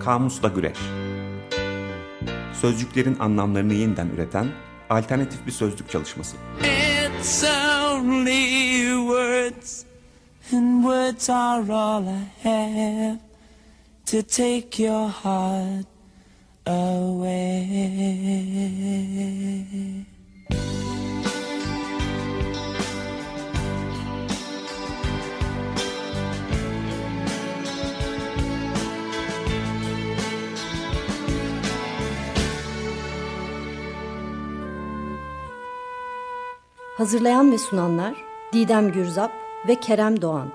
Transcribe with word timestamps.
Kamusla 0.00 0.48
Güreş 0.48 0.78
Sözcüklerin 2.52 3.16
anlamlarını 3.18 3.74
yeniden 3.74 4.08
üreten 4.08 4.46
alternatif 4.90 5.46
bir 5.46 5.52
sözlük 5.52 5.90
çalışması. 5.90 6.36
It's 7.16 7.44
only 7.44 8.80
words 9.08 9.84
And 10.52 10.82
words 10.82 11.30
are 11.30 11.72
all 11.72 12.04
I 12.04 12.24
have 12.42 13.18
To 14.06 14.22
take 14.22 14.82
your 14.82 15.08
heart 15.08 15.86
away 16.66 17.60
Hazırlayan 37.00 37.52
ve 37.52 37.58
sunanlar 37.58 38.24
Didem 38.52 38.92
Gürzap 38.92 39.32
ve 39.68 39.80
Kerem 39.80 40.22
Doğan. 40.22 40.52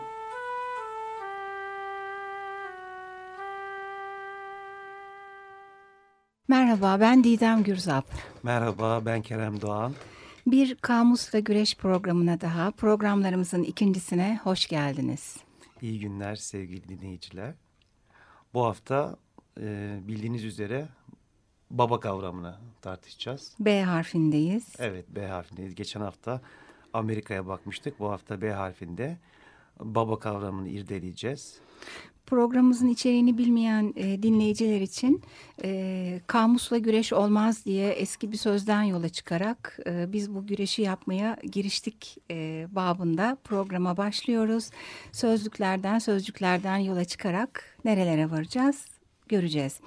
Merhaba 6.48 7.00
ben 7.00 7.24
Didem 7.24 7.64
Gürzap. 7.64 8.06
Merhaba 8.44 9.06
ben 9.06 9.22
Kerem 9.22 9.62
Doğan. 9.62 9.94
Bir 10.48 10.76
Kamusla 10.76 11.40
Güreş 11.40 11.78
programına 11.78 12.42
daha 12.42 12.72
programlarımızın 12.72 13.64
ikincisine 13.64 14.40
hoş 14.44 14.68
geldiniz. 14.68 15.38
İyi 15.82 16.00
günler 16.00 16.36
sevgili 16.36 16.90
dinleyiciler. 16.90 17.54
Bu 18.54 18.66
hafta 18.66 19.18
e, 19.60 19.98
bildiğiniz 20.08 20.44
üzere 20.44 20.88
baba 21.72 22.00
kavramını 22.00 22.56
tartışacağız. 22.82 23.54
B 23.60 23.82
harfindeyiz. 23.82 24.74
Evet 24.80 25.06
B 25.10 25.28
harfindeyiz. 25.28 25.76
Geçen 25.76 26.02
hafta 26.02 26.42
Amerika'ya 26.94 27.48
bakmıştık. 27.48 28.00
Bu 28.00 28.12
hafta 28.12 28.42
B 28.42 28.52
harfinde 28.52 29.18
baba 29.80 30.20
kavramını 30.20 30.70
irdeleyeceğiz. 30.70 31.60
Programımızın 32.26 32.88
içeriğini 32.88 33.38
bilmeyen 33.38 33.94
e, 33.96 34.24
dinleyiciler 34.24 34.82
için 34.82 35.22
e, 35.64 36.22
kamusla 36.28 36.78
güreş 36.78 37.14
olmaz 37.14 37.66
diye 37.66 37.90
eski 37.90 38.32
bir 38.32 38.38
sözden 38.38 38.84
yola 38.84 39.10
çıkarak 39.10 39.80
e, 39.86 40.14
biz 40.14 40.36
bu 40.36 40.48
güreşi 40.48 40.82
yapmaya 40.82 41.38
giriştik 41.52 42.18
e, 42.32 42.68
babında 42.72 43.38
programa 43.44 43.98
başlıyoruz. 43.98 44.70
Sözlüklerden, 45.12 46.00
sözcüklerden 46.00 46.78
yola 46.78 47.06
çıkarak 47.06 47.78
nerelere 47.86 48.32
varacağız 48.32 48.86
göreceğiz. 49.30 49.80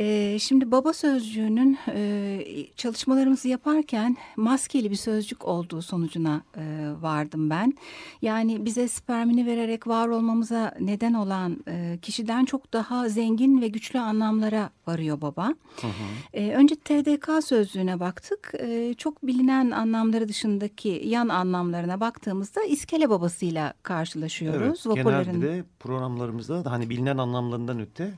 Ee, 0.00 0.38
şimdi 0.40 0.70
baba 0.70 0.92
sözcüğünün 0.92 1.78
e, 1.94 2.66
çalışmalarımızı 2.76 3.48
yaparken 3.48 4.16
maskeli 4.36 4.90
bir 4.90 4.96
sözcük 4.96 5.44
olduğu 5.44 5.82
sonucuna 5.82 6.42
e, 6.56 6.92
vardım 7.00 7.50
ben. 7.50 7.74
Yani 8.22 8.64
bize 8.64 8.88
spermini 8.88 9.46
vererek 9.46 9.86
var 9.86 10.08
olmamıza 10.08 10.74
neden 10.80 11.14
olan 11.14 11.64
e, 11.68 11.98
kişiden 12.02 12.44
çok 12.44 12.72
daha 12.72 13.08
zengin 13.08 13.60
ve 13.60 13.68
güçlü 13.68 13.98
anlamlara 13.98 14.70
varıyor 14.86 15.20
baba. 15.20 15.46
Hı 15.80 15.86
hı. 15.86 16.40
önce 16.40 16.74
TDK 16.74 17.44
sözcüğüne 17.44 18.00
baktık. 18.00 18.52
çok 18.98 19.26
bilinen 19.26 19.70
anlamları 19.70 20.28
dışındaki 20.28 21.02
yan 21.04 21.28
anlamlarına 21.28 22.00
baktığımızda 22.00 22.62
iskele 22.62 23.10
babasıyla 23.10 23.74
karşılaşıyoruz. 23.82 24.84
Evet, 24.86 24.96
genelde 24.96 25.42
de 25.42 25.64
programlarımızda 25.80 26.64
da 26.64 26.72
hani 26.72 26.90
bilinen 26.90 27.18
anlamlarından 27.18 27.80
öte 27.80 28.14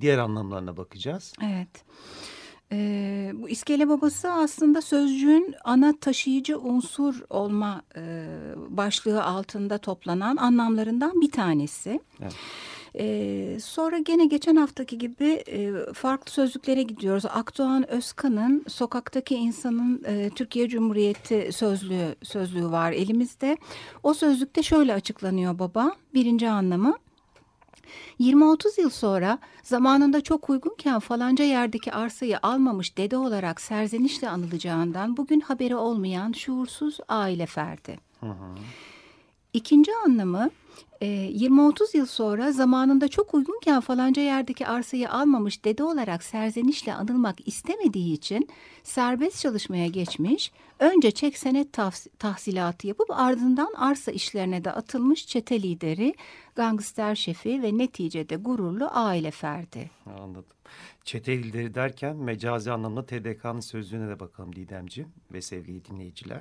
diğer 0.00 0.18
anlamlarına 0.18 0.76
bakacağız. 0.76 1.32
Evet. 1.42 1.84
Ee, 2.72 3.32
bu 3.34 3.48
iskele 3.48 3.88
babası 3.88 4.32
aslında 4.32 4.82
sözcüğün 4.82 5.54
ana 5.64 5.94
taşıyıcı 6.00 6.58
unsur 6.58 7.22
olma 7.30 7.82
e, 7.96 8.26
başlığı 8.68 9.24
altında 9.24 9.78
toplanan 9.78 10.36
anlamlarından 10.36 11.20
bir 11.20 11.30
tanesi. 11.30 12.00
Evet. 12.22 12.34
Ee, 12.98 13.58
sonra 13.62 13.98
gene 13.98 14.26
geçen 14.26 14.56
haftaki 14.56 14.98
gibi 14.98 15.42
e, 15.48 15.72
farklı 15.94 16.32
sözlüklere 16.32 16.82
gidiyoruz. 16.82 17.24
Akdoğan 17.26 17.90
Özkan'ın 17.90 18.64
Sokaktaki 18.68 19.34
İnsanın 19.34 20.04
e, 20.04 20.30
Türkiye 20.30 20.68
Cumhuriyeti 20.68 21.50
sözlüğü, 21.52 22.14
sözlüğü 22.22 22.70
var 22.70 22.92
elimizde. 22.92 23.56
O 24.02 24.14
sözlükte 24.14 24.62
şöyle 24.62 24.94
açıklanıyor 24.94 25.58
baba. 25.58 25.92
Birinci 26.14 26.48
anlamı 26.48 26.96
20-30 28.20 28.80
yıl 28.80 28.90
sonra 28.90 29.38
zamanında 29.62 30.20
çok 30.20 30.50
uygunken 30.50 30.98
falanca 30.98 31.44
yerdeki 31.44 31.92
arsayı 31.92 32.38
almamış 32.42 32.96
dede 32.96 33.16
olarak 33.16 33.60
serzenişle 33.60 34.28
anılacağından 34.28 35.16
bugün 35.16 35.40
haberi 35.40 35.76
olmayan 35.76 36.32
şuursuz 36.32 36.98
aile 37.08 37.46
ferdi. 37.46 37.98
Hı 38.20 38.26
hı. 38.26 38.54
İkinci 39.52 39.92
anlamı 40.04 40.50
20-30 41.00 41.94
e, 41.94 41.98
yıl 41.98 42.06
sonra 42.06 42.52
zamanında 42.52 43.08
çok 43.08 43.34
uygunken 43.34 43.80
falanca 43.80 44.22
yerdeki 44.22 44.66
arsayı 44.66 45.10
almamış 45.10 45.64
dede 45.64 45.84
olarak 45.84 46.22
serzenişle 46.22 46.94
anılmak 46.94 47.48
istemediği 47.48 48.12
için 48.14 48.48
serbest 48.82 49.40
çalışmaya 49.40 49.86
geçmiş, 49.86 50.52
önce 50.78 51.10
çek 51.10 51.38
senet 51.38 51.72
tahsilatı 52.18 52.86
yapıp 52.86 53.10
ardından 53.10 53.72
arsa 53.76 54.12
işlerine 54.12 54.64
de 54.64 54.72
atılmış 54.72 55.26
çete 55.26 55.62
lideri, 55.62 56.14
gangster 56.54 57.14
şefi 57.14 57.62
ve 57.62 57.78
neticede 57.78 58.36
gururlu 58.36 58.88
aile 58.92 59.30
ferdi. 59.30 59.90
Anladım. 60.20 60.56
Çete 61.04 61.38
lideri 61.38 61.74
derken 61.74 62.16
mecazi 62.16 62.72
anlamda 62.72 63.06
TDK'nın 63.06 63.60
sözlüğüne 63.60 64.08
de 64.08 64.20
bakalım 64.20 64.56
Didemciğim 64.56 65.10
ve 65.32 65.42
sevgili 65.42 65.84
dinleyiciler 65.84 66.40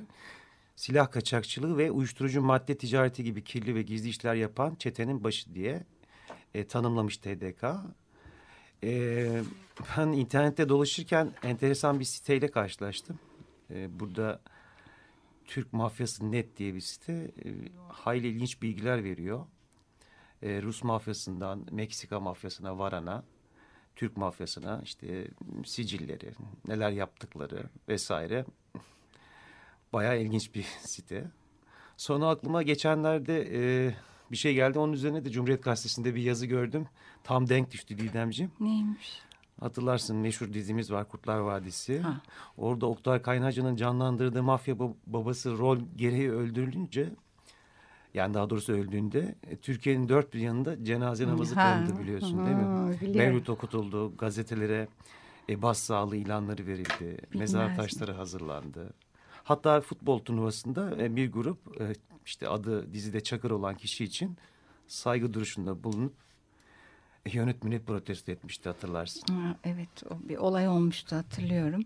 silah 0.80 1.12
kaçakçılığı 1.12 1.78
ve 1.78 1.92
uyuşturucu 1.92 2.42
madde 2.42 2.78
ticareti 2.78 3.24
gibi 3.24 3.44
kirli 3.44 3.76
ve 3.76 3.82
gizli 3.82 4.10
işler 4.10 4.36
yapan 4.36 4.76
çetenin 4.76 5.24
başı 5.24 5.54
diye 5.56 5.86
e, 6.54 6.68
tanımlamış 6.68 7.18
TDK. 7.18 7.64
E, 8.84 9.42
ben 9.98 10.08
internette 10.08 10.70
dolaşırken 10.70 11.34
enteresan 11.44 12.00
bir 12.00 12.06
siteyle 12.06 12.52
karşılaştım. 12.52 13.20
E, 13.72 14.00
burada 14.00 14.42
Türk 15.46 15.74
Mafyası 15.74 16.32
Net 16.32 16.58
diye 16.58 16.76
bir 16.76 16.82
site 16.82 17.14
e, 17.14 17.48
hayli 17.88 18.28
ilginç 18.28 18.62
bilgiler 18.62 19.04
veriyor. 19.04 19.46
E, 20.42 20.62
Rus 20.62 20.84
mafyasından 20.84 21.66
Meksika 21.72 22.20
mafyasına 22.20 22.80
varana, 22.80 23.24
Türk 23.96 24.18
mafyasına 24.18 24.82
işte 24.84 25.28
sicilleri, 25.66 26.32
neler 26.68 26.92
yaptıkları 26.92 27.70
vesaire 27.90 28.46
Bayağı 29.94 30.22
ilginç 30.22 30.56
bir 30.56 30.64
site. 30.80 31.32
Sonra 31.98 32.28
aklıma 32.28 32.64
geçenlerde 32.64 33.50
e, 33.54 33.94
bir 34.32 34.38
şey 34.38 34.54
geldi. 34.54 34.80
Onun 34.80 34.94
üzerine 34.94 35.26
de 35.26 35.30
Cumhuriyet 35.30 35.64
Gazetesi'nde 35.64 36.16
bir 36.16 36.22
yazı 36.22 36.46
gördüm. 36.46 36.88
Tam 37.24 37.50
denk 37.50 37.72
düştü 37.72 37.98
Didemciğim. 37.98 38.52
Neymiş? 38.60 39.22
Hatırlarsın 39.60 40.18
meşhur 40.18 40.54
dizimiz 40.54 40.92
var 40.92 41.08
Kurtlar 41.08 41.40
Vadisi. 41.40 42.00
Ha. 42.00 42.22
Orada 42.58 42.86
Oktay 42.86 43.22
Kaynarca'nın 43.22 43.76
canlandırdığı 43.76 44.44
mafya 44.44 44.76
babası 45.08 45.58
rol 45.58 45.80
gereği 45.96 46.32
öldürülünce 46.32 47.14
yani 48.14 48.34
daha 48.34 48.50
doğrusu 48.50 48.74
öldüğünde 48.74 49.36
e, 49.48 49.56
Türkiye'nin 49.58 50.10
dört 50.10 50.34
bir 50.34 50.40
yanında 50.40 50.84
cenaze 50.86 51.28
namazı 51.28 51.56
kılındı 51.56 52.00
biliyorsun 52.00 52.38
ha, 52.38 52.46
değil 52.46 52.58
mi? 52.58 53.02
Biliyorum. 53.02 53.18
Mevlüt 53.18 53.50
okutuldu, 53.50 54.18
gazetelere 54.18 54.88
e, 55.50 55.62
bas 55.62 55.80
sağlığı 55.80 56.16
ilanları 56.16 56.68
verildi, 56.68 57.18
Bilmez 57.32 57.54
mezar 57.54 57.76
taşları 57.76 58.12
hazırlandı. 58.12 58.94
Hatta 59.50 59.82
futbol 59.82 60.20
turnuvasında 60.20 61.04
e, 61.04 61.16
bir 61.16 61.32
grup 61.32 61.82
e, 61.82 61.94
işte 62.26 62.48
adı 62.48 62.94
dizide 62.94 63.24
Çakır 63.24 63.52
olan 63.52 63.76
kişi 63.76 64.04
için 64.04 64.38
saygı 64.88 65.34
duruşunda 65.34 65.84
bulunup 65.84 66.14
e, 67.26 67.38
yönetmeni 67.38 67.80
protesto 67.80 68.32
etmişti 68.32 68.70
hatırlarsın. 68.70 69.24
evet 69.64 70.04
bir 70.20 70.38
olay 70.38 70.68
olmuştu 70.68 71.16
hatırlıyorum 71.16 71.82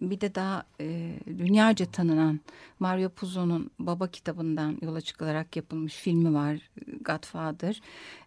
bir 0.00 0.20
de 0.20 0.34
daha 0.34 0.64
e, 0.80 1.12
dünyaca 1.26 1.86
tanınan 1.86 2.40
Mario 2.78 3.08
Puzo'nun 3.08 3.70
Baba 3.78 4.08
kitabından 4.08 4.78
yola 4.82 5.00
çıkılarak 5.00 5.56
yapılmış 5.56 5.94
filmi 5.94 6.34
var 6.34 6.58
Godfather. 7.00 7.80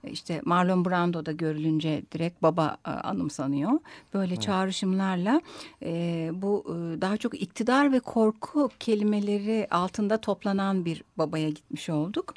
E, 0.04 0.12
işte 0.12 0.42
Marlon 0.46 0.86
Brando 0.86 1.26
da 1.26 1.32
görülünce 1.32 2.04
direkt 2.12 2.42
baba 2.42 2.78
e, 2.86 2.90
anımsanıyor. 2.90 3.72
Böyle 4.14 4.34
evet. 4.34 4.42
çağrışımlarla 4.42 5.42
e, 5.84 6.32
bu 6.34 6.66
e, 6.68 7.02
daha 7.02 7.18
çok 7.18 7.42
iktidar 7.42 7.92
ve 7.92 8.00
korku 8.00 8.70
kelimeleri 8.80 9.68
altında 9.72 10.18
toplanan 10.18 10.86
bir 10.86 11.04
babaya 11.18 11.50
gitmiş 11.50 11.90
olduk. 11.90 12.34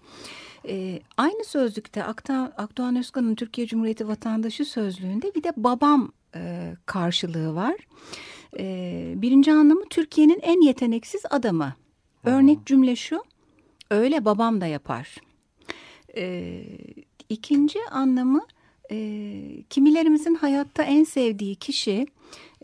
E, 0.69 1.01
aynı 1.17 1.45
sözlükte 1.45 2.05
Akta, 2.05 2.53
Akdoğan 2.57 2.97
Özkan'ın 2.97 3.35
Türkiye 3.35 3.67
Cumhuriyeti 3.67 4.09
Vatandaşı 4.09 4.65
sözlüğünde 4.65 5.35
bir 5.35 5.43
de 5.43 5.53
babam 5.57 6.13
e, 6.35 6.73
karşılığı 6.87 7.55
var. 7.55 7.75
E, 8.59 9.13
birinci 9.17 9.53
anlamı 9.53 9.85
Türkiye'nin 9.91 10.41
en 10.43 10.61
yeteneksiz 10.61 11.23
adamı. 11.31 11.75
Örnek 12.25 12.67
cümle 12.67 12.97
şu. 12.97 13.23
Öyle 13.91 14.25
babam 14.25 14.61
da 14.61 14.67
yapar. 14.67 15.17
E, 16.17 16.63
ikinci 17.29 17.79
anlamı 17.91 18.47
e, 18.91 19.63
kimilerimizin 19.71 20.35
hayatta 20.35 20.83
en 20.83 21.05
sevdiği 21.05 21.55
kişi 21.57 22.07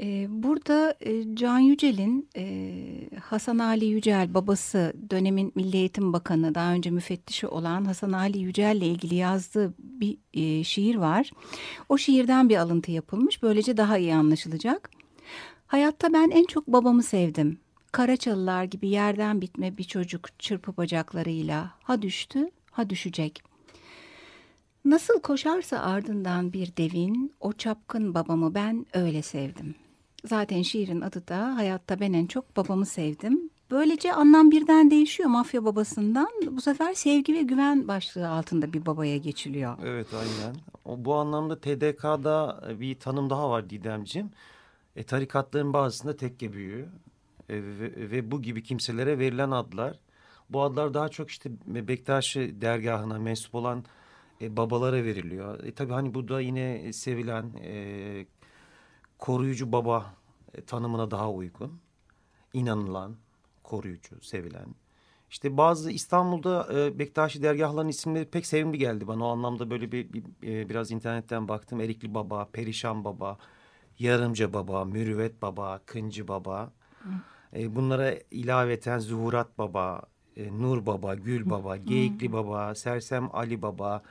e, 0.00 0.26
burada 0.28 0.94
e, 1.00 1.36
Can 1.36 1.58
Yücel'in 1.58 2.28
e, 2.36 2.74
Hasan 3.22 3.58
Ali 3.58 3.84
Yücel 3.84 4.34
babası 4.34 4.92
dönemin 5.10 5.52
Milli 5.54 5.76
Eğitim 5.76 6.12
Bakanı 6.12 6.54
daha 6.54 6.72
önce 6.72 6.90
müfettişi 6.90 7.46
olan 7.46 7.84
Hasan 7.84 8.12
Ali 8.12 8.38
Yücel 8.38 8.76
ile 8.76 8.86
ilgili 8.86 9.14
yazdığı 9.14 9.74
bir 9.78 10.18
e, 10.34 10.64
şiir 10.64 10.94
var. 10.94 11.30
O 11.88 11.98
şiirden 11.98 12.48
bir 12.48 12.56
alıntı 12.56 12.90
yapılmış 12.90 13.42
böylece 13.42 13.76
daha 13.76 13.98
iyi 13.98 14.14
anlaşılacak. 14.14 14.90
Hayatta 15.68 16.12
ben 16.12 16.30
en 16.30 16.44
çok 16.44 16.66
babamı 16.66 17.02
sevdim. 17.02 17.58
Karaçalılar 17.92 18.64
gibi 18.64 18.88
yerden 18.88 19.40
bitme 19.40 19.76
bir 19.76 19.84
çocuk 19.84 20.38
çırpı 20.38 20.76
bacaklarıyla 20.76 21.70
ha 21.82 22.02
düştü 22.02 22.50
ha 22.70 22.90
düşecek. 22.90 23.42
Nasıl 24.84 25.20
koşarsa 25.20 25.78
ardından 25.78 26.52
bir 26.52 26.76
devin, 26.76 27.32
o 27.40 27.52
çapkın 27.52 28.14
babamı 28.14 28.54
ben 28.54 28.86
öyle 28.94 29.22
sevdim. 29.22 29.74
Zaten 30.24 30.62
şiirin 30.62 31.00
adı 31.00 31.28
da 31.28 31.56
hayatta 31.56 32.00
ben 32.00 32.12
en 32.12 32.26
çok 32.26 32.56
babamı 32.56 32.86
sevdim. 32.86 33.50
Böylece 33.70 34.12
anlam 34.12 34.50
birden 34.50 34.90
değişiyor 34.90 35.28
mafya 35.28 35.64
babasından. 35.64 36.28
Bu 36.50 36.60
sefer 36.60 36.94
sevgi 36.94 37.34
ve 37.34 37.42
güven 37.42 37.88
başlığı 37.88 38.28
altında 38.28 38.72
bir 38.72 38.86
babaya 38.86 39.16
geçiliyor. 39.16 39.78
Evet 39.84 40.06
aynen. 40.14 40.56
Bu 41.04 41.14
anlamda 41.14 41.60
TDK'da 41.60 42.64
bir 42.80 42.94
tanım 42.94 43.30
daha 43.30 43.50
var 43.50 43.70
Didemciğim. 43.70 44.30
E, 44.98 45.02
tarikatların 45.02 45.72
bazısında 45.72 46.16
tekke 46.16 46.52
büyüğü 46.52 46.88
e, 47.48 47.54
ve, 47.54 48.10
ve 48.10 48.30
bu 48.30 48.42
gibi 48.42 48.62
kimselere 48.62 49.18
verilen 49.18 49.50
adlar. 49.50 49.98
Bu 50.50 50.62
adlar 50.62 50.94
daha 50.94 51.08
çok 51.08 51.30
işte 51.30 51.50
Bektaşi 51.66 52.60
dergahına 52.60 53.18
mensup 53.18 53.54
olan 53.54 53.84
e, 54.40 54.56
babalara 54.56 55.04
veriliyor. 55.04 55.64
E, 55.64 55.72
tabii 55.72 55.92
hani 55.92 56.14
bu 56.14 56.28
da 56.28 56.40
yine 56.40 56.92
sevilen 56.92 57.52
e, 57.62 58.26
koruyucu 59.18 59.72
baba 59.72 60.14
e, 60.54 60.64
tanımına 60.64 61.10
daha 61.10 61.30
uygun. 61.30 61.80
İnanılan, 62.52 63.16
koruyucu, 63.62 64.20
sevilen. 64.20 64.66
İşte 65.30 65.56
bazı 65.56 65.90
İstanbul'da 65.90 66.68
e, 66.74 66.98
Bektaşi 66.98 67.42
dergahların 67.42 67.88
isimleri 67.88 68.24
pek 68.24 68.46
sevimli 68.46 68.78
geldi 68.78 69.06
bana. 69.06 69.24
O 69.24 69.28
anlamda 69.28 69.70
böyle 69.70 69.92
bir, 69.92 70.12
bir 70.12 70.22
e, 70.42 70.68
biraz 70.68 70.90
internetten 70.90 71.48
baktım. 71.48 71.80
Erikli 71.80 72.14
Baba, 72.14 72.48
Perişan 72.52 73.04
Baba, 73.04 73.38
Yarımca 73.98 74.52
Baba, 74.52 74.84
Mürüvvet 74.84 75.42
Baba, 75.42 75.80
Kıncı 75.86 76.28
Baba. 76.28 76.72
E, 77.56 77.76
bunlara 77.76 78.14
ilaveten 78.30 78.98
Zuhurat 78.98 79.58
Baba, 79.58 80.02
e, 80.36 80.52
Nur 80.60 80.86
Baba, 80.86 81.14
Gül 81.14 81.50
Baba, 81.50 81.76
Geyikli 81.76 82.32
Baba, 82.32 82.74
Sersem 82.74 83.28
Ali 83.32 83.62
Baba, 83.62 84.02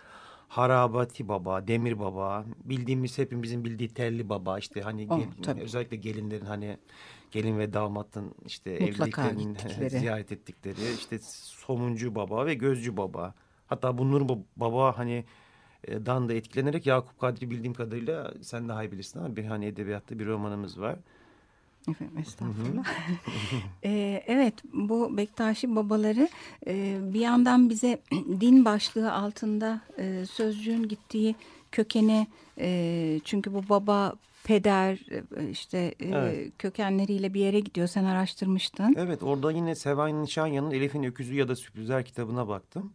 Harabati 0.48 1.28
Baba, 1.28 1.68
Demir 1.68 2.00
Baba, 2.00 2.45
bildiğimiz 2.63 3.18
hepimizin 3.18 3.66
bildiği 3.66 3.89
Telli 3.89 4.30
Baba 4.30 4.60
işte 4.60 4.81
hani 4.81 5.07
Oh, 5.10 5.18
gel- 5.18 5.28
tabii. 5.44 5.62
özellikle 5.62 5.98
gelinlerin 5.98 6.45
hani 6.45 6.78
gelin 7.31 7.60
ve 7.60 7.74
damatın 7.74 8.36
işte 8.45 8.72
evliliklerinin 8.72 9.57
ziyaret 10.00 10.31
ettikleri 10.31 10.94
işte 10.94 11.19
Somuncu 11.22 12.16
Baba 12.16 12.45
ve 12.45 12.54
Gözcü 12.54 12.98
Baba. 12.98 13.34
Hatta 13.68 13.98
bu 13.98 14.12
Nur 14.12 14.22
Ba- 14.22 14.44
Baba 14.56 14.98
hani 14.98 15.25
dan 15.88 16.29
da 16.29 16.33
etkilenerek 16.33 16.85
Yakup 16.85 17.19
Kadri 17.19 17.50
bildiğim 17.50 17.74
kadarıyla 17.74 18.33
sen 18.41 18.69
daha 18.69 18.83
iyi 18.83 18.91
bilirsin 18.91 19.19
ama 19.19 19.35
bir 19.35 19.45
hani 19.45 19.65
edebiyatta 19.65 20.19
bir 20.19 20.25
romanımız 20.25 20.79
var. 20.79 20.95
Efendim, 21.89 22.18
estağfurullah. 22.19 22.85
Ee, 23.83 24.24
evet 24.27 24.53
bu 24.74 25.18
Bektaşi 25.18 25.75
babaları 25.75 26.29
e, 26.68 26.97
bir 27.13 27.19
yandan 27.19 27.69
bize 27.69 28.00
din 28.41 28.65
başlığı 28.65 29.13
altında 29.13 29.81
e, 29.97 30.25
sözcüğün 30.25 30.88
gittiği 30.88 31.35
kökeni 31.71 32.27
e, 32.59 33.19
çünkü 33.24 33.53
bu 33.53 33.69
baba 33.69 34.13
peder 34.44 35.00
e, 35.38 35.50
işte 35.50 35.77
e, 36.00 36.07
Evet. 36.07 36.51
kökenleriyle 36.59 37.33
bir 37.33 37.39
yere 37.39 37.59
gidiyor 37.59 37.88
sen 37.88 38.03
araştırmıştın. 38.03 38.95
Evet 38.97 39.24
orada 39.24 39.51
yine 39.51 39.75
Sevan 39.75 40.24
Nişanyan'ın 40.24 40.71
Elif'in 40.71 41.03
Öküzü 41.03 41.35
ya 41.35 41.47
da 41.47 41.56
Sürprizler 41.56 42.06
kitabına 42.06 42.47
baktım. 42.47 42.94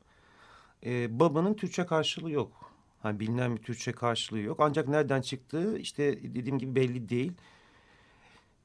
Ee, 0.86 1.20
babanın 1.20 1.54
Türkçe 1.54 1.86
karşılığı 1.86 2.30
yok. 2.30 2.71
Hani 3.02 3.20
bilinen 3.20 3.56
bir 3.56 3.62
Türkçe 3.62 3.92
karşılığı 3.92 4.38
yok. 4.38 4.56
Ancak 4.60 4.88
nereden 4.88 5.20
çıktığı 5.20 5.78
işte 5.78 6.34
dediğim 6.34 6.58
gibi 6.58 6.74
belli 6.74 7.08
değil. 7.08 7.32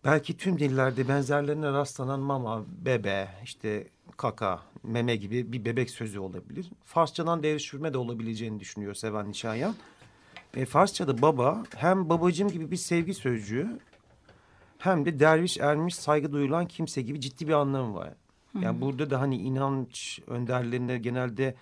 Belki 0.06 0.38
tüm 0.38 0.60
dillerde 0.60 1.08
benzerlerine 1.08 1.72
rastlanan 1.72 2.20
mama, 2.20 2.66
bebe, 2.86 3.28
işte 3.44 3.88
kaka, 4.18 4.62
meme 4.84 5.16
gibi 5.16 5.52
bir 5.54 5.66
bebek 5.66 5.90
sözü 5.90 6.20
olabilir. 6.20 6.70
Farsçadan 6.86 7.44
devşirme 7.44 7.94
de 7.94 7.98
olabileceğini 7.98 8.60
düşünüyor 8.60 8.94
Sevan 8.94 9.30
Nişanyan. 9.30 9.76
E, 10.54 10.66
Farsçada 10.66 11.22
baba 11.22 11.64
hem 11.76 12.10
babacım 12.10 12.50
gibi 12.50 12.72
bir 12.72 12.78
sevgi 12.78 13.14
sözcüğü 13.14 13.80
hem 14.78 15.06
de 15.06 15.20
derviş 15.20 15.58
ermiş 15.58 15.96
saygı 15.96 16.32
duyulan 16.32 16.66
kimse 16.66 17.02
gibi 17.02 17.22
ciddi 17.22 17.48
bir 17.48 17.54
anlamı 17.54 17.96
var. 17.96 18.14
Yani 18.62 18.82
burada 18.82 19.10
da 19.10 19.22
hani 19.22 19.38
inanç 19.38 20.20
önderlerine 20.28 20.98
genelde 20.98 21.56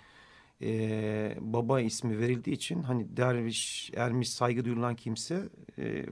e, 0.61 1.37
baba 1.41 1.81
ismi 1.81 2.19
verildiği 2.19 2.55
için 2.55 2.83
hani 2.83 3.17
derviş 3.17 3.91
ermiş 3.95 4.29
saygı 4.29 4.65
duyulan 4.65 4.95
kimse 4.95 5.49
e, 5.79 6.05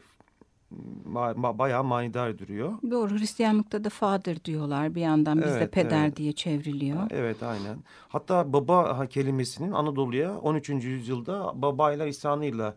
ma, 1.06 1.58
bayağı 1.60 1.84
manidar 1.84 2.38
duruyor. 2.38 2.74
Doğru 2.92 3.12
Hristiyanlıkta 3.20 3.84
da 3.84 3.90
father 3.90 4.46
diyorlar 4.46 4.96
bir 4.96 5.02
yandan 5.02 5.38
bizde 5.38 5.58
Evet, 5.58 5.72
peder 5.72 6.04
evet. 6.06 6.18
diye 6.18 6.32
çevriliyor. 6.34 7.08
Evet 7.12 7.44
aynen. 7.44 7.78
Hatta 8.10 8.54
baba 8.54 9.08
kelimesinin 9.08 9.72
Anadolu'ya 9.72 10.38
13. 10.40 10.70
yüzyılda 10.70 11.62
babayla 11.62 12.06
lisanıyla 12.06 12.76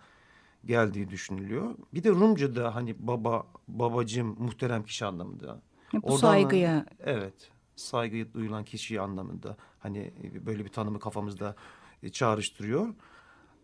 geldiği 0.65 1.09
düşünülüyor. 1.09 1.75
Bir 1.95 2.05
de 2.05 2.09
Rumca'da 2.11 2.75
hani 2.75 2.95
baba, 2.99 3.47
babacım, 3.69 4.37
muhterem 4.39 4.83
kişi 4.85 5.05
anlamında. 5.05 5.61
Bu 5.93 5.99
Oradan- 6.03 6.17
saygıya 6.17 6.87
Evet. 7.05 7.51
Saygı 7.77 8.35
duyulan 8.35 8.65
kişi 8.65 9.01
anlamında. 9.01 9.57
Hani 9.79 10.13
e, 10.23 10.47
böyle 10.47 10.65
bir 10.65 10.71
tanımı 10.71 11.01
kafamızda 11.01 11.57
e, 12.03 12.09
çağrıştırıyor. 12.09 12.95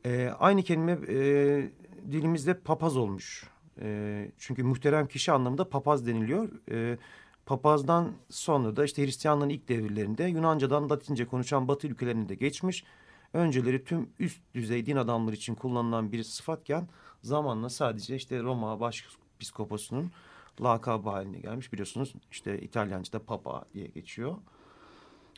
E, 0.04 0.28
aynı 0.38 0.62
kelime 0.62 0.92
e, 1.08 1.16
dilimizde 2.12 2.58
papaz 2.58 2.96
olmuş. 2.96 3.50
E, 3.80 4.30
çünkü 4.38 4.62
muhterem 4.62 5.06
kişi 5.08 5.32
anlamında 5.32 5.68
papaz 5.68 6.06
deniliyor. 6.06 6.48
E, 6.70 6.98
papazdan 7.46 8.12
sonra 8.30 8.76
da 8.76 8.84
işte 8.84 9.04
Hristiyanlığın 9.06 9.48
ilk 9.48 9.68
devirlerinde 9.68 10.24
Yunanca'dan 10.24 10.90
Latince 10.90 11.26
konuşan 11.26 11.68
Batı 11.68 11.86
ülkelerine 11.86 12.28
de 12.28 12.34
geçmiş. 12.34 12.84
Önceleri 13.32 13.84
tüm 13.84 14.10
üst 14.18 14.42
düzey 14.54 14.86
din 14.86 14.96
adamları 14.96 15.34
için 15.34 15.54
kullanılan 15.54 16.12
bir 16.12 16.22
sıfatken 16.22 16.88
zamanla 17.22 17.68
sadece 17.68 18.16
işte 18.16 18.42
Roma 18.42 18.80
Başpiskoposu'nun 18.80 20.12
lakabı 20.60 21.08
haline 21.10 21.38
gelmiş. 21.38 21.72
Biliyorsunuz 21.72 22.12
işte 22.30 22.60
İtalyanca'da 22.60 23.24
Papa 23.24 23.64
diye 23.74 23.86
geçiyor. 23.86 24.36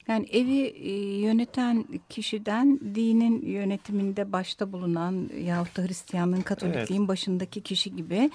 Yani 0.08 0.26
evi 0.32 0.60
e, 0.60 0.92
yöneten 1.20 1.84
kişiden 2.08 2.80
dinin 2.94 3.46
yönetiminde 3.46 4.32
başta 4.32 4.72
bulunan 4.72 5.30
yahut 5.44 5.76
da 5.76 5.82
Hristiyanlığın, 5.82 6.40
Katolikliğin 6.40 7.08
başındaki 7.08 7.60
kişi 7.60 7.96
gibi 7.96 8.30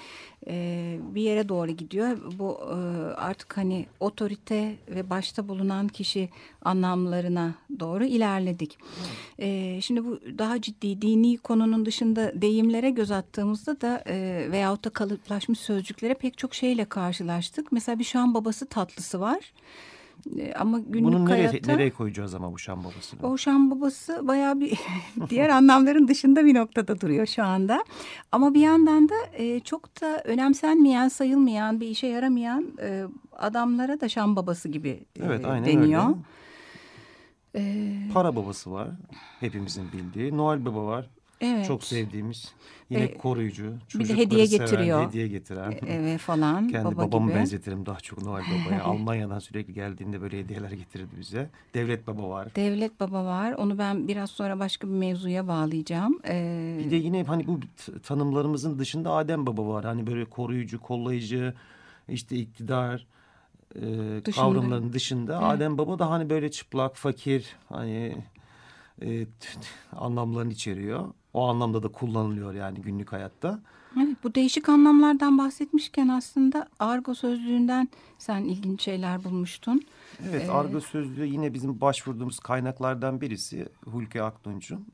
e, 0.46 0.96
bir 1.14 1.22
yere 1.22 1.48
doğru 1.48 1.70
gidiyor. 1.70 2.18
Bu 2.38 2.58
e, 2.62 2.74
artık 3.14 3.56
hani 3.56 3.86
otorite 4.00 4.76
ve 4.88 5.10
başta 5.10 5.48
bulunan 5.48 5.88
kişi 5.88 6.28
anlamlarına 6.62 7.54
doğru 7.80 8.04
ilerledik. 8.04 8.78
E, 9.38 9.78
şimdi 9.80 10.04
bu 10.04 10.20
daha 10.38 10.60
ciddi 10.60 11.02
dini 11.02 11.36
konunun 11.38 11.86
dışında 11.86 12.32
deyimlere 12.42 12.90
göz 12.90 13.10
attığımızda 13.10 13.80
da 13.80 14.04
e, 14.06 14.46
veyahut 14.50 14.84
da 14.84 14.90
kalıplaşmış 14.90 15.58
sözcüklere 15.58 16.14
pek 16.14 16.38
çok 16.38 16.54
şeyle 16.54 16.84
karşılaştık. 16.84 17.72
Mesela 17.72 17.98
bir 17.98 18.04
Şam 18.04 18.34
babası 18.34 18.66
tatlısı 18.66 19.20
var. 19.20 19.52
E, 20.38 20.52
Ama 20.54 20.78
günlük 20.78 21.04
Bunu 21.04 21.24
nereye, 21.28 21.48
hayatta... 21.48 21.72
nereye 21.72 21.90
koyacağız 21.90 22.34
ama 22.34 22.52
bu 22.52 22.58
Şam 22.58 22.84
babasını? 22.84 23.26
O 23.26 23.36
Şam 23.38 23.70
babası 23.70 24.28
bayağı 24.28 24.60
bir 24.60 24.78
diğer 25.30 25.48
anlamların 25.48 26.08
dışında 26.08 26.44
bir 26.44 26.54
noktada 26.54 27.00
duruyor 27.00 27.26
şu 27.26 27.44
anda. 27.44 27.84
Ama 28.32 28.54
bir 28.54 28.60
yandan 28.60 29.08
da 29.08 29.14
e, 29.32 29.60
çok 29.60 30.00
da 30.02 30.22
önemsenmeyen, 30.24 31.08
sayılmayan, 31.08 31.80
bir 31.80 31.86
işe 31.88 32.06
yaramayan 32.06 32.66
e, 32.82 33.04
adamlara 33.32 34.00
da 34.00 34.08
Şam 34.08 34.36
babası 34.36 34.68
gibi 34.68 34.88
e, 34.88 35.24
Evet 35.24 35.44
aynen 35.44 35.64
deniyor. 35.66 36.02
öyle. 36.06 36.16
E, 37.54 37.92
Para 38.14 38.36
babası 38.36 38.72
var. 38.72 38.88
Hepimizin 39.40 39.92
bildiği. 39.92 40.36
Noel 40.36 40.64
Baba 40.64 40.86
var. 40.86 41.10
Evet. 41.40 41.66
Çok 41.66 41.84
sevdiğimiz. 41.84 42.52
Yine 42.90 43.02
E, 43.02 43.18
koruyucu. 43.18 43.64
de 43.64 43.74
çocukları 43.88 44.18
hediye 44.18 44.46
seven, 44.46 44.66
getiriyor. 44.66 45.08
Hediye 45.08 45.28
getiren. 45.28 45.70
Eve 45.86 46.18
falan 46.18 46.68
Kendi 46.68 46.84
baba 46.84 46.96
babamı 46.96 47.26
gibi. 47.30 47.38
benzetirim 47.38 47.86
daha 47.86 48.00
çok 48.00 48.22
Noel 48.22 48.42
Baba'ya. 48.44 48.84
Almanya'dan 48.84 49.38
sürekli 49.38 49.74
geldiğinde 49.74 50.20
böyle 50.20 50.38
hediyeler 50.38 50.70
getirirdi 50.70 51.10
bize. 51.20 51.50
Devlet 51.74 52.06
Baba 52.06 52.28
var. 52.30 52.54
Devlet 52.56 53.00
baba 53.00 53.24
var. 53.24 53.52
Onu 53.52 53.78
ben 53.78 54.08
biraz 54.08 54.30
sonra 54.30 54.58
başka 54.58 54.86
bir 54.88 54.92
mevzuya 54.92 55.48
bağlayacağım. 55.48 56.18
E, 56.28 56.76
Bir 56.84 56.90
de 56.90 56.96
yine 56.96 57.24
hani 57.24 57.46
bu 57.46 57.60
tanımlarımızın 58.02 58.78
dışında 58.78 59.12
Adem 59.12 59.46
Baba 59.46 59.66
var. 59.68 59.84
Hani 59.84 60.06
böyle 60.06 60.24
koruyucu, 60.24 60.80
kollayıcı, 60.80 61.54
işte 62.08 62.36
iktidar 62.36 63.06
e, 63.74 63.80
dışında. 64.24 64.42
kavramlarının 64.42 64.92
dışında 64.92 65.32
evet. 65.32 65.44
Adem 65.44 65.78
Baba 65.78 65.98
da 65.98 66.10
hani 66.10 66.30
böyle 66.30 66.50
çıplak, 66.50 66.96
fakir 66.96 67.56
hani 67.68 68.16
e, 69.02 69.26
anlamlarını 69.92 70.52
içeriyor. 70.52 71.08
O 71.34 71.48
anlamda 71.48 71.82
da 71.82 71.88
kullanılıyor 71.88 72.54
yani 72.54 72.80
günlük 72.80 73.12
hayatta. 73.12 73.60
Evet, 73.96 74.16
bu 74.24 74.34
değişik 74.34 74.68
anlamlardan 74.68 75.38
bahsetmişken 75.38 76.08
aslında 76.08 76.68
argo 76.78 77.14
sözlüğünden 77.14 77.88
sen 78.18 78.44
ilginç 78.44 78.82
şeyler 78.82 79.24
bulmuştun. 79.24 79.82
Evet, 80.28 80.48
ee, 80.48 80.50
argo 80.52 80.80
sözlüğü 80.80 81.26
yine 81.26 81.54
bizim 81.54 81.80
başvurduğumuz 81.80 82.38
kaynaklardan 82.38 83.20
birisi 83.20 83.68
Hulki 83.84 84.22
Aktunç'un. 84.22 84.86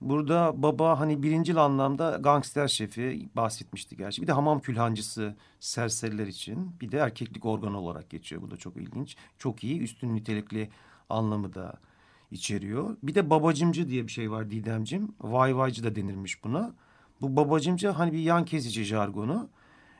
Burada 0.00 0.52
baba 0.56 1.00
hani 1.00 1.22
birincil 1.22 1.56
anlamda 1.56 2.18
gangster 2.20 2.68
şefi 2.68 3.28
bahsetmişti 3.36 3.96
gerçi. 3.96 4.22
Bir 4.22 4.26
de 4.26 4.32
hamam 4.32 4.60
külhancısı 4.60 5.36
serseriler 5.60 6.26
için. 6.26 6.70
Bir 6.80 6.92
de 6.92 6.98
erkeklik 6.98 7.44
organı 7.44 7.78
olarak 7.78 8.10
geçiyor. 8.10 8.42
Bu 8.42 8.50
da 8.50 8.56
çok 8.56 8.76
ilginç. 8.76 9.16
Çok 9.38 9.64
iyi 9.64 9.80
üstün 9.80 10.14
nitelikli 10.14 10.70
anlamı 11.08 11.54
da 11.54 11.74
içeriyor. 12.32 12.96
Bir 13.02 13.14
de 13.14 13.30
babacımcı 13.30 13.88
diye 13.88 14.06
bir 14.06 14.12
şey 14.12 14.30
var 14.30 14.50
Didemcim. 14.50 15.14
Vay 15.20 15.56
vaycı 15.56 15.84
da 15.84 15.94
denirmiş 15.94 16.44
buna. 16.44 16.74
Bu 17.20 17.36
babacımcı 17.36 17.88
hani 17.88 18.12
bir 18.12 18.18
yan 18.18 18.44
kesici 18.44 18.84
jargonu. 18.84 19.48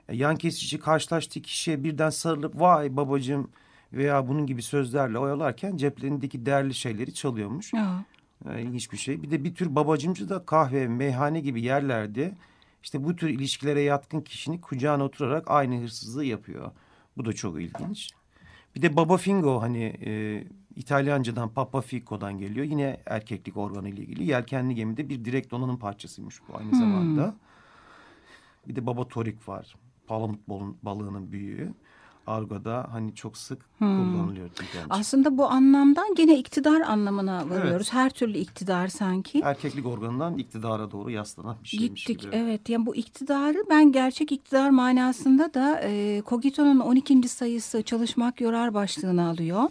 E, 0.09 0.17
yan 0.17 0.37
kesici 0.37 0.79
karşılaştığı 0.79 1.43
kişiye 1.43 1.85
birden 1.85 2.11
sarılıp 2.11 2.61
vay 2.61 2.97
babacım 2.97 3.51
veya 3.93 4.29
bunun 4.29 4.47
gibi 4.47 4.63
sözlerle 4.63 5.19
oyalarken 5.19 5.77
ceplerindeki 5.77 6.47
değerli 6.47 6.75
şeyleri 6.75 7.15
çalıyormuş. 7.15 7.73
Ya. 7.73 8.05
E, 8.51 8.63
ilginç 8.63 8.93
bir 8.93 8.97
şey. 8.97 9.23
Bir 9.23 9.31
de 9.31 9.45
bir 9.45 9.55
tür 9.55 9.75
babacımcı 9.75 10.29
da 10.29 10.47
kahve, 10.47 10.89
meyhane 10.89 11.41
gibi 11.41 11.63
yerlerde 11.63 12.35
işte 12.83 13.05
bu 13.05 13.17
tür 13.17 13.29
ilişkilere 13.29 13.81
yatkın 13.81 14.21
kişinin 14.21 14.59
kucağına 14.59 15.05
oturarak 15.05 15.51
aynı 15.51 15.83
hırsızlığı 15.83 16.25
yapıyor. 16.25 16.71
Bu 17.17 17.25
da 17.25 17.33
çok 17.33 17.61
ilginç. 17.61 18.11
Bir 18.77 18.83
de 18.83 18.97
Baba 18.97 19.17
Fingo 19.17 19.63
hani 19.63 19.85
e, 20.05 20.45
İtalyancadan 20.77 21.49
Papa 21.49 21.81
Fico'dan 21.81 22.39
geliyor. 22.39 22.67
Yine 22.67 23.01
erkeklik 23.07 23.57
organı 23.57 23.89
ile 23.89 24.01
ilgili. 24.01 24.25
Yelkenli 24.25 24.75
gemide 24.75 25.09
bir 25.09 25.25
direkt 25.25 25.51
donanım 25.51 25.79
parçasıymış 25.79 26.41
bu 26.49 26.57
aynı 26.57 26.71
hmm. 26.71 26.79
zamanda. 26.79 27.35
Bir 28.69 28.77
de 28.77 28.87
Baba 28.87 29.09
Torik 29.09 29.49
var. 29.49 29.77
Palamut 30.07 30.49
balığının 30.83 31.33
büyüğü 31.33 31.75
argoda 32.27 32.89
hani 32.93 33.15
çok 33.15 33.37
sık 33.37 33.59
hmm. 33.79 33.97
kullanılıyor. 33.97 34.51
Bence. 34.61 34.87
Aslında 34.91 35.39
bu 35.39 35.47
anlamdan 35.47 36.15
gene 36.15 36.39
iktidar 36.39 36.81
anlamına 36.81 37.51
varıyoruz. 37.51 37.89
Evet. 37.93 37.93
Her 37.93 38.11
türlü 38.11 38.39
iktidar 38.39 38.89
sanki. 38.89 39.41
Erkeklik 39.45 39.87
organından 39.87 40.39
iktidara 40.39 40.91
doğru 40.91 41.11
yaslanan 41.11 41.57
bir 41.63 41.69
şeymiş 41.69 42.05
Gittik 42.05 42.23
gibi. 42.23 42.37
evet. 42.37 42.69
Yani 42.69 42.87
bu 42.87 42.97
iktidarı 42.97 43.65
ben 43.71 43.93
gerçek 43.93 44.33
iktidar 44.33 44.71
manasında 44.71 45.55
da 45.55 45.81
e, 45.85 46.23
Cogito'nun 46.27 46.81
12. 46.81 47.29
sayısı 47.29 47.83
çalışmak 47.83 48.41
yorar 48.41 48.75
başlığını 48.75 49.29
alıyor. 49.29 49.63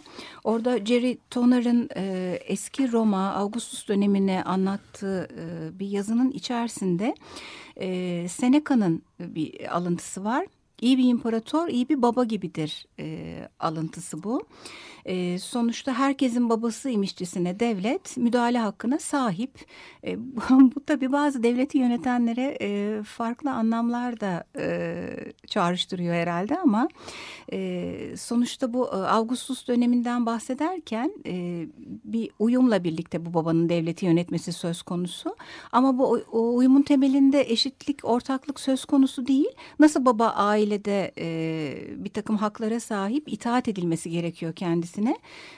Orada 0.44 0.84
Jerry 0.84 1.18
Toner'ın 1.30 1.88
e, 1.96 2.38
eski 2.46 2.92
Roma 2.92 3.32
Augustus 3.32 3.88
dönemini 3.88 4.42
anlattığı 4.44 5.28
e, 5.38 5.78
bir 5.78 5.86
yazının 5.86 6.30
içerisinde 6.30 7.14
e, 7.76 8.28
Seneca'nın 8.28 9.02
bir 9.20 9.76
alıntısı 9.76 10.24
var. 10.24 10.46
İyi 10.82 10.98
bir 10.98 11.04
imparator, 11.04 11.68
iyi 11.68 11.88
bir 11.88 12.02
baba 12.02 12.24
gibidir 12.24 12.86
e, 13.00 13.48
alıntısı 13.60 14.22
bu. 14.22 14.46
E, 15.06 15.38
sonuçta 15.38 15.92
herkesin 15.92 16.50
babasıymışçesine 16.50 17.60
devlet 17.60 18.16
müdahale 18.16 18.58
hakkına 18.58 18.98
sahip. 18.98 19.66
E, 20.04 20.18
bu, 20.50 20.84
tabii 20.86 21.12
bazı 21.12 21.42
devleti 21.42 21.78
yönetenlere 21.78 22.58
e, 22.60 23.02
farklı 23.02 23.50
anlamlar 23.50 24.20
da 24.20 24.44
e, 24.58 25.06
çağrıştırıyor 25.46 26.14
herhalde 26.14 26.58
ama 26.58 26.88
e, 27.52 28.14
sonuçta 28.16 28.72
bu 28.72 28.86
e, 28.86 28.96
Augustus 28.96 29.68
döneminden 29.68 30.26
bahsederken 30.26 31.12
e, 31.26 31.66
bir 32.04 32.30
uyumla 32.38 32.84
birlikte 32.84 33.26
bu 33.26 33.34
babanın 33.34 33.68
devleti 33.68 34.06
yönetmesi 34.06 34.52
söz 34.52 34.82
konusu. 34.82 35.36
Ama 35.72 35.98
bu 35.98 36.20
o 36.32 36.56
uyumun 36.56 36.82
temelinde 36.82 37.40
eşitlik, 37.40 38.04
ortaklık 38.04 38.60
söz 38.60 38.84
konusu 38.84 39.26
değil. 39.26 39.50
Nasıl 39.78 40.04
baba 40.04 40.28
ailede 40.28 41.12
e, 41.18 41.24
bir 42.04 42.10
takım 42.10 42.36
haklara 42.36 42.80
sahip 42.80 43.32
itaat 43.32 43.68
edilmesi 43.68 44.10
gerekiyor 44.10 44.52
kendisine. 44.92 45.16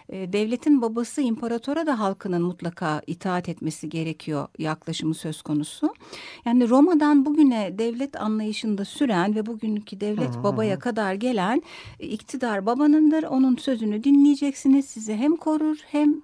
E, 0.08 0.32
devletin 0.32 0.82
babası 0.82 1.20
imparatora 1.20 1.86
da 1.86 1.98
halkının 1.98 2.42
mutlaka 2.42 3.02
itaat 3.06 3.48
etmesi 3.48 3.88
gerekiyor 3.88 4.48
yaklaşımı 4.58 5.14
söz 5.14 5.42
konusu. 5.42 5.94
Yani 6.44 6.68
Roma'dan 6.68 7.26
bugüne 7.26 7.78
devlet 7.78 8.20
anlayışında 8.20 8.84
süren 8.84 9.34
ve 9.34 9.46
bugünkü 9.46 10.00
devlet 10.00 10.42
babaya 10.42 10.78
kadar 10.78 11.14
gelen 11.14 11.62
iktidar 11.98 12.66
babanındır. 12.66 13.22
Onun 13.22 13.56
sözünü 13.56 14.04
dinleyeceksiniz. 14.04 14.86
Sizi 14.86 15.14
hem 15.14 15.36
korur 15.36 15.76
hem 15.86 16.14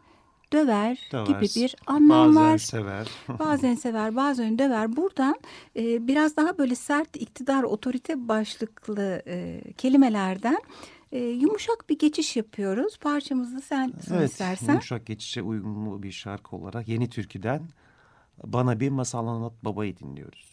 döver 0.52 1.08
Döver. 1.12 1.26
gibi 1.26 1.62
bir 1.62 1.76
anlam 1.86 2.36
bazen 2.36 2.52
var. 2.52 2.58
sever. 2.58 3.08
bazen 3.38 3.74
sever, 3.74 4.16
bazen 4.16 4.58
döver. 4.58 4.96
Buradan 4.96 5.34
e, 5.76 6.06
biraz 6.06 6.36
daha 6.36 6.58
böyle 6.58 6.74
sert 6.74 7.16
iktidar, 7.16 7.62
otorite 7.62 8.28
başlıklı 8.28 9.22
e, 9.26 9.60
kelimelerden 9.78 10.58
e, 11.12 11.18
yumuşak 11.18 11.84
bir 11.90 11.98
geçiş 11.98 12.36
yapıyoruz. 12.36 12.98
Parçamızı 12.98 13.60
sen 13.60 13.92
evet, 14.12 14.30
istersen. 14.30 14.72
Yumuşak 14.72 15.06
geçişe 15.06 15.42
uygun 15.42 16.02
bir 16.02 16.12
şarkı 16.12 16.56
olarak 16.56 16.88
Yeni 16.88 17.08
Türkü'den 17.08 17.68
Bana 18.44 18.80
Bir 18.80 18.88
Masal 18.88 19.26
Anlat 19.26 19.52
Baba'yı 19.62 19.96
dinliyoruz. 19.96 20.49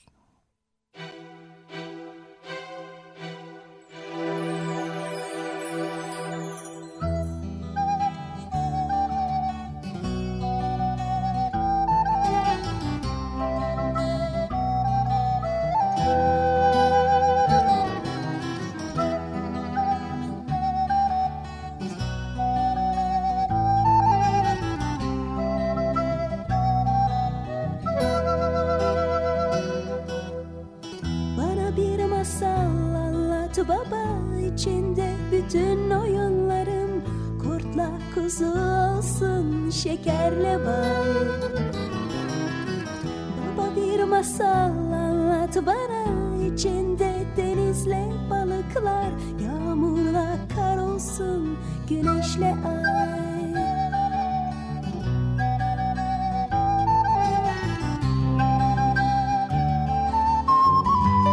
Masal 44.27 44.93
anlat 44.93 45.55
bana? 45.65 46.03
İçinde 46.45 47.13
denizle 47.37 48.07
balıklar 48.29 49.09
Yağmurla 49.39 50.35
kar 50.55 50.77
olsun 50.77 51.57
güneşle 51.89 52.45
ay. 52.45 52.97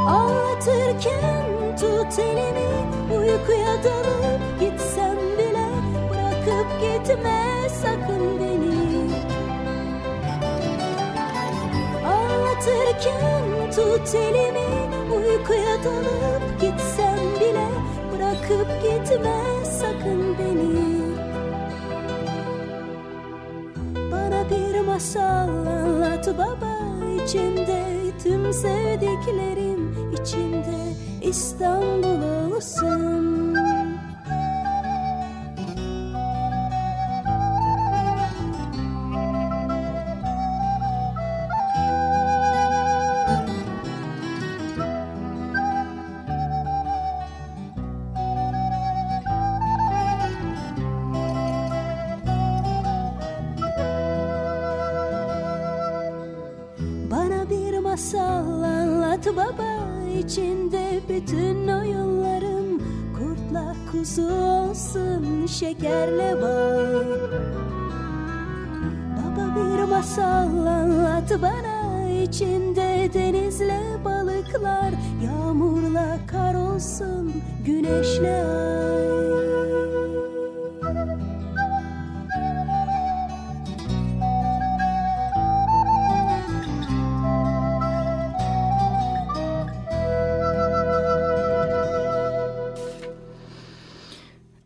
Anlatırken 0.09 1.77
tut 1.81 2.19
elimi 2.19 2.71
uykuya 3.11 3.85
dalıp 3.85 4.61
gitsem 4.61 5.17
bile 5.39 5.67
bırakıp 6.11 6.81
gitme 6.81 7.69
sakın 7.83 8.44
Ağlatırken 13.05 13.71
tut 13.71 14.15
elimi 14.15 14.67
Uykuya 15.17 15.85
dalıp 15.85 16.61
gitsem 16.61 17.19
bile 17.41 17.69
Bırakıp 18.13 18.83
gitme 18.83 19.65
sakın 19.65 20.37
beni. 20.39 21.05
Bana 24.13 24.51
bir 24.51 24.81
masal 24.81 25.49
anlat 25.49 26.29
baba 26.39 26.79
içinde 27.25 27.85
Tüm 28.23 28.53
sevdiklerim 28.53 30.13
içinde 30.13 30.93
İstanbul 31.23 32.55
olsun 32.57 33.44
şekerle 65.55 66.43
bal 66.43 67.07
Baba 69.17 69.45
bir 69.57 69.85
masal 69.85 70.67
anlat 70.67 71.31
bana 71.43 71.74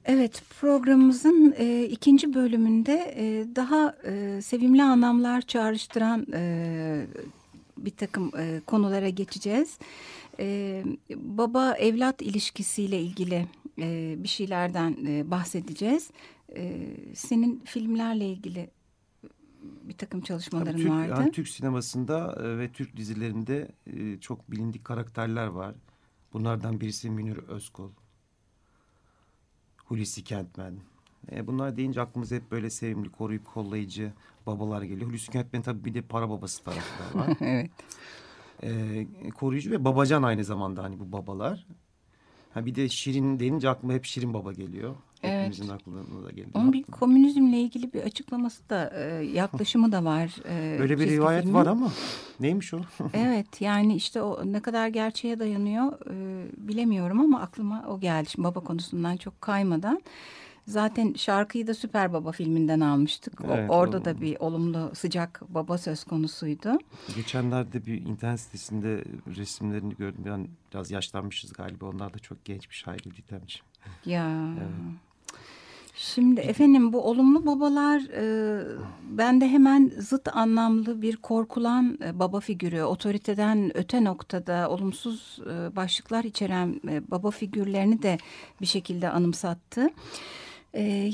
Evet 0.08 0.42
programımızın 0.60 1.54
e, 1.58 1.84
ikinci 1.84 2.34
bölümünde 2.34 3.14
e, 3.16 3.56
daha 3.56 3.96
e, 4.04 4.42
sevimli 4.42 4.82
anlamlar 4.82 5.42
çağrıştıran 5.42 6.26
e, 6.32 7.06
bir 7.78 7.90
takım 7.90 8.32
e, 8.38 8.60
konulara 8.66 9.08
geçeceğiz. 9.08 9.78
E, 10.40 10.84
baba 11.14 11.72
evlat 11.72 12.22
ilişkisiyle 12.22 13.00
ilgili 13.00 13.46
e, 13.78 14.14
bir 14.18 14.28
şeylerden 14.28 14.96
e, 15.06 15.30
bahsedeceğiz. 15.30 16.10
E, 16.56 16.86
senin 17.14 17.60
filmlerle 17.64 18.28
ilgili 18.28 18.70
bir 19.62 19.94
takım 19.94 20.20
çalışmaların 20.20 20.72
Tabii 20.72 20.82
Türk, 20.82 20.92
vardı. 20.92 21.14
yani 21.20 21.32
Türk 21.32 21.48
sinemasında 21.48 22.38
e, 22.42 22.58
ve 22.58 22.72
Türk 22.72 22.96
dizilerinde 22.96 23.68
e, 23.86 24.20
çok 24.20 24.50
bilindik 24.50 24.84
karakterler 24.84 25.46
var. 25.46 25.74
Bunlardan 26.32 26.80
birisi 26.80 27.10
Münir 27.10 27.36
Özkul. 27.36 27.90
Hulusi 29.88 30.24
Kentmen. 30.24 30.74
E, 31.32 31.46
bunlar 31.46 31.76
deyince 31.76 32.00
aklımıza 32.00 32.36
hep 32.36 32.50
böyle 32.50 32.70
sevimli, 32.70 33.10
koruyup 33.12 33.46
kollayıcı 33.54 34.12
babalar 34.46 34.82
geliyor. 34.82 35.10
Hulusi 35.10 35.30
Kentmen 35.32 35.62
tabii 35.62 35.84
bir 35.84 35.94
de 35.94 36.02
para 36.02 36.30
babası 36.30 36.64
tarafı 36.64 37.18
var. 37.18 37.28
evet. 37.40 37.70
e, 38.62 39.06
koruyucu 39.34 39.70
ve 39.70 39.84
babacan 39.84 40.22
aynı 40.22 40.44
zamanda 40.44 40.82
hani 40.82 41.00
bu 41.00 41.12
babalar. 41.12 41.66
Ha 42.54 42.66
bir 42.66 42.74
de 42.74 42.88
Şirin 42.88 43.40
denince 43.40 43.68
aklıma 43.68 43.94
hep 43.94 44.04
Şirin 44.04 44.34
Baba 44.34 44.52
geliyor. 44.52 44.94
Evet. 45.28 45.40
Hepimizin 45.52 45.68
aklına 45.74 46.24
da 46.26 46.30
geliyor. 46.30 46.50
Onun 46.54 46.72
bir 46.72 46.82
komünizmle 46.82 47.60
ilgili 47.60 47.92
bir 47.92 48.02
açıklaması 48.02 48.68
da 48.70 48.92
e, 48.94 49.24
yaklaşımı 49.24 49.92
da 49.92 50.04
var. 50.04 50.36
e, 50.48 50.78
Böyle 50.78 50.98
bir 50.98 51.10
rivayet 51.10 51.42
filmin. 51.44 51.58
var 51.58 51.66
ama 51.66 51.92
neymiş 52.40 52.74
o? 52.74 52.80
Evet 53.14 53.60
yani 53.60 53.94
işte 53.96 54.22
o 54.22 54.52
ne 54.52 54.60
kadar 54.60 54.88
gerçeğe 54.88 55.38
dayanıyor 55.38 55.92
e, 56.10 56.46
bilemiyorum 56.68 57.20
ama 57.20 57.40
aklıma 57.40 57.84
o 57.88 58.00
geldi. 58.00 58.30
Şimdi 58.30 58.48
baba 58.48 58.60
konusundan 58.60 59.16
çok 59.16 59.40
kaymadan. 59.40 60.00
Zaten 60.66 61.12
şarkıyı 61.14 61.66
da 61.66 61.74
Süper 61.74 62.12
Baba 62.12 62.32
filminden 62.32 62.80
almıştık. 62.80 63.40
Evet, 63.44 63.70
orada 63.70 63.96
o- 63.98 64.04
da 64.04 64.20
bir 64.20 64.36
olumlu 64.40 64.90
sıcak 64.94 65.42
baba 65.48 65.78
söz 65.78 66.04
konusuydu. 66.04 66.78
Geçenlerde 67.16 67.86
bir 67.86 68.06
internet 68.06 68.40
sitesinde 68.40 69.04
resimlerini 69.36 69.96
gördüm. 69.96 70.22
Ben 70.26 70.48
biraz 70.72 70.90
yaşlanmışız 70.90 71.52
galiba. 71.52 71.86
Onlar 71.86 72.14
da 72.14 72.18
çok 72.18 72.44
genç 72.44 72.70
bir 72.70 72.74
şair 72.74 72.98
Didemciğim. 72.98 73.64
Ya. 74.06 74.48
Şimdi 76.00 76.40
efendim 76.40 76.92
bu 76.92 77.02
olumlu 77.02 77.46
babalar 77.46 78.00
e, 78.00 78.62
bende 79.10 79.48
hemen 79.48 79.92
zıt 79.98 80.36
anlamlı 80.36 81.02
bir 81.02 81.16
korkulan 81.16 81.98
e, 82.04 82.18
baba 82.18 82.40
figürü, 82.40 82.82
otoriteden 82.82 83.76
öte 83.76 84.04
noktada 84.04 84.70
olumsuz 84.70 85.38
e, 85.50 85.76
başlıklar 85.76 86.24
içeren 86.24 86.80
e, 86.88 87.10
baba 87.10 87.30
figürlerini 87.30 88.02
de 88.02 88.18
bir 88.60 88.66
şekilde 88.66 89.10
anımsattı. 89.10 89.90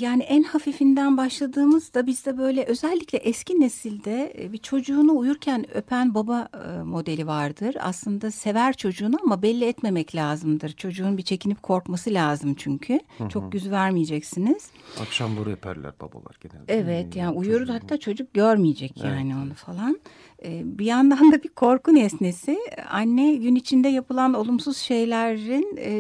Yani 0.01 0.23
en 0.23 0.43
hafifinden 0.43 1.17
başladığımızda 1.17 2.07
bizde 2.07 2.39
böyle 2.39 2.65
özellikle 2.65 3.19
eski 3.19 3.61
nesilde 3.61 4.35
e, 4.39 4.53
bir 4.53 4.59
çocuğunu 4.59 5.19
uyurken 5.19 5.77
öpen 5.77 6.15
baba 6.15 6.49
e, 6.69 6.83
modeli 6.83 7.27
vardır. 7.27 7.77
Aslında 7.81 8.31
sever 8.31 8.73
çocuğunu 8.73 9.17
ama 9.25 9.43
belli 9.43 9.65
etmemek 9.65 10.15
lazımdır. 10.15 10.73
Çocuğun 10.73 11.19
bir 11.19 11.23
çekinip 11.23 11.63
korkması 11.63 12.15
lazım 12.15 12.55
çünkü. 12.55 13.01
Çok 13.29 13.55
yüz 13.55 13.71
vermeyeceksiniz. 13.71 14.71
Akşamları 15.01 15.51
öperler 15.51 15.93
babalar 16.01 16.39
genelde. 16.41 16.75
Evet 16.75 17.17
yani 17.17 17.37
çocuğu. 17.45 17.73
hatta 17.73 18.01
çocuk 18.01 18.35
görmeyecek 18.35 18.93
Evet, 18.97 19.05
yani 19.11 19.37
onu 19.37 19.55
falan. 19.55 19.99
Ee, 20.45 20.63
bir 20.65 20.85
yandan 20.85 21.33
da 21.33 21.43
bir 21.43 21.49
korku 21.49 21.95
nesnesi. 21.95 22.59
Anne 22.91 23.35
gün 23.35 23.55
içinde 23.55 23.89
yapılan 23.89 24.35
olumsuz 24.35 24.77
şeylerin 24.77 25.77
e, 25.77 25.93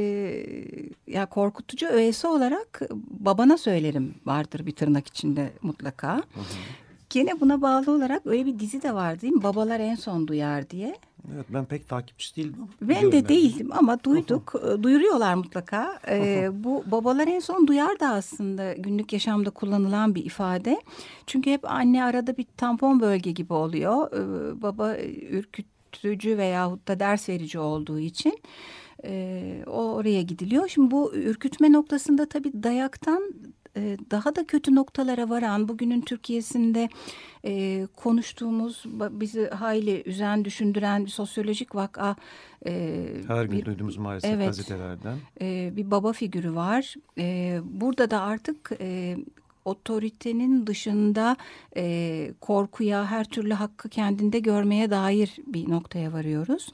ya 1.07 1.27
korkutucu 1.27 1.87
öğesi 1.87 2.27
olarak 2.27 2.81
babana 3.11 3.59
söylerim 3.59 4.15
vardır 4.27 4.67
bir 4.67 4.73
tırnak 4.73 5.07
içinde 5.07 5.53
mutlaka. 5.63 6.23
Gene 7.11 7.41
buna 7.41 7.63
bağlı 7.63 7.91
olarak 7.93 8.27
öyle 8.27 8.47
bir 8.47 8.59
dizi 8.59 8.83
de 8.83 8.95
var 8.95 9.21
değil 9.21 9.33
mi? 9.33 9.43
Babalar 9.43 9.81
en 9.81 9.95
son 9.95 10.27
duyar 10.29 10.71
diye. 10.71 10.97
Evet 11.35 11.47
ben 11.49 11.65
pek 11.65 11.89
takipçi 11.89 12.37
değilim 12.37 12.55
ama. 12.59 12.69
Ben 12.83 13.13
de 13.13 13.29
değildim 13.29 13.69
ama 13.73 14.05
duyduk, 14.05 14.55
e, 14.65 14.83
duyuruyorlar 14.83 15.35
mutlaka. 15.35 15.99
Ee, 16.09 16.51
bu 16.53 16.85
babalar 16.87 17.27
en 17.29 17.41
son 17.41 17.67
duyar 17.67 18.01
da 18.01 18.09
aslında 18.09 18.73
günlük 18.73 19.13
yaşamda 19.13 19.51
kullanılan 19.51 20.15
bir 20.15 20.25
ifade. 20.25 20.81
Çünkü 21.27 21.51
hep 21.51 21.71
anne 21.71 22.05
arada 22.05 22.37
bir 22.37 22.47
tampon 22.57 23.01
bölge 23.01 23.31
gibi 23.31 23.53
oluyor. 23.53 24.13
Ee, 24.13 24.63
baba 24.63 24.97
ürkütücü 25.31 26.39
veyahut 26.39 26.89
da 26.89 27.01
ders 27.01 27.29
verici 27.29 27.59
olduğu 27.59 27.99
için 27.99 28.39
e, 29.05 29.63
oraya 29.67 30.23
gidiliyor. 30.23 30.69
Şimdi 30.69 30.91
bu 30.91 31.15
ürkütme 31.15 31.73
noktasında 31.73 32.29
tabii 32.29 32.63
dayaktan 32.63 33.23
e, 33.23 33.54
daha 34.11 34.37
da 34.37 34.47
kötü 34.47 34.75
noktalara 34.75 35.29
varan 35.29 35.69
bugünün 35.69 36.01
Türkiye'sinde 36.01 36.89
e, 37.45 37.87
konuştuğumuz 37.97 38.83
bizi 39.11 39.49
hayli 39.51 40.03
üzen 40.07 40.45
düşündüren 40.45 41.05
bir 41.05 41.11
sosyolojik 41.11 41.75
vaka 41.75 42.17
e, 42.67 43.07
Her 43.29 43.45
gün 43.45 43.59
bir- 43.59 43.65
duyduğumuz 43.65 43.97
maalesef 43.97 44.31
Evet. 44.35 44.47
gazetelerden. 44.47 45.17
e, 45.41 45.73
bir 45.77 45.91
baba 45.91 46.13
figürü 46.13 46.55
var. 46.55 46.95
E, 47.19 47.59
burada 47.65 48.11
da 48.11 48.21
artık 48.21 48.71
e, 48.81 49.17
otoritenin 49.65 50.67
dışında 50.67 51.37
e, 51.77 52.33
korkuya, 52.41 53.07
her 53.11 53.25
türlü 53.25 53.55
hakkı 53.55 53.89
kendinde 53.89 54.39
görmeye 54.39 54.91
dair 54.91 55.37
bir 55.47 55.71
noktaya 55.71 56.13
varıyoruz. 56.13 56.69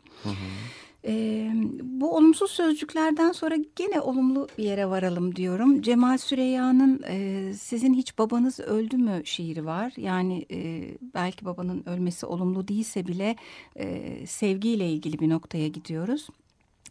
E, 1.06 1.50
bu 1.82 2.16
olumsuz 2.16 2.50
sözcüklerden 2.50 3.32
sonra 3.32 3.56
gene 3.76 4.00
olumlu 4.00 4.48
bir 4.58 4.64
yere 4.64 4.86
varalım 4.86 5.36
diyorum. 5.36 5.82
Cemal 5.82 6.18
Süreyya'nın 6.18 7.02
e, 7.08 7.52
Sizin 7.54 7.94
Hiç 7.94 8.18
Babanız 8.18 8.60
Öldü 8.60 8.96
mü 8.96 9.22
şiiri 9.24 9.64
var. 9.66 9.92
Yani 9.96 10.46
e, 10.52 10.88
belki 11.14 11.44
babanın 11.44 11.82
ölmesi 11.86 12.26
olumlu 12.26 12.68
değilse 12.68 13.06
bile 13.06 13.36
e, 13.76 14.26
sevgiyle 14.26 14.90
ilgili 14.90 15.18
bir 15.18 15.28
noktaya 15.28 15.68
gidiyoruz. 15.68 16.28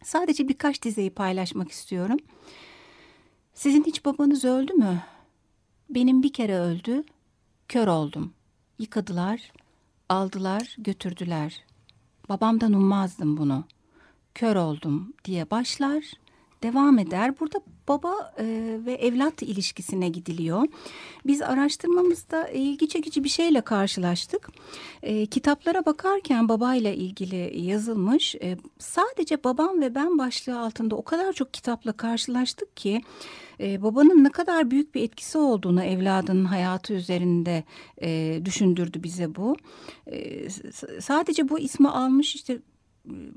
Sadece 0.02 0.48
birkaç 0.48 0.82
dizeyi 0.82 1.10
paylaşmak 1.10 1.70
istiyorum. 1.70 2.18
Sizin 3.54 3.84
hiç 3.84 4.04
babanız 4.04 4.44
öldü 4.44 4.72
mü? 4.72 5.02
Benim 5.90 6.22
bir 6.22 6.32
kere 6.32 6.58
öldü, 6.58 7.04
kör 7.68 7.86
oldum. 7.86 8.32
Yıkadılar, 8.78 9.52
aldılar, 10.08 10.76
götürdüler. 10.78 11.64
Babamdan 12.28 12.72
ummazdım 12.72 13.36
bunu. 13.36 13.64
Kör 14.34 14.56
oldum 14.56 15.14
diye 15.24 15.50
başlar, 15.50 16.04
devam 16.62 16.98
eder. 16.98 17.40
Burada 17.40 17.60
baba 17.88 18.32
e, 18.38 18.44
ve 18.86 18.92
evlat 18.92 19.42
ilişkisine 19.42 20.08
gidiliyor. 20.08 20.66
Biz 21.26 21.42
araştırmamızda 21.42 22.48
ilgi 22.48 22.88
çekici 22.88 23.24
bir 23.24 23.28
şeyle 23.28 23.60
karşılaştık. 23.60 24.48
E, 25.02 25.26
kitaplara 25.26 25.86
bakarken 25.86 26.48
babayla 26.48 26.92
ilgili 26.92 27.60
yazılmış 27.60 28.34
e, 28.34 28.56
sadece 28.78 29.44
babam 29.44 29.80
ve 29.80 29.94
ben 29.94 30.18
başlığı 30.18 30.60
altında 30.60 30.96
o 30.96 31.02
kadar 31.02 31.32
çok 31.32 31.54
kitapla 31.54 31.92
karşılaştık 31.92 32.76
ki 32.76 33.02
e, 33.60 33.82
babanın 33.82 34.24
ne 34.24 34.30
kadar 34.30 34.70
büyük 34.70 34.94
bir 34.94 35.02
etkisi 35.02 35.38
olduğunu 35.38 35.82
evladının 35.82 36.44
hayatı 36.44 36.94
üzerinde 36.94 37.64
e, 38.02 38.40
düşündürdü 38.44 39.02
bize 39.02 39.34
bu. 39.34 39.56
E, 40.06 40.48
sadece 41.00 41.48
bu 41.48 41.58
ismi 41.58 41.88
almış 41.88 42.34
işte 42.34 42.58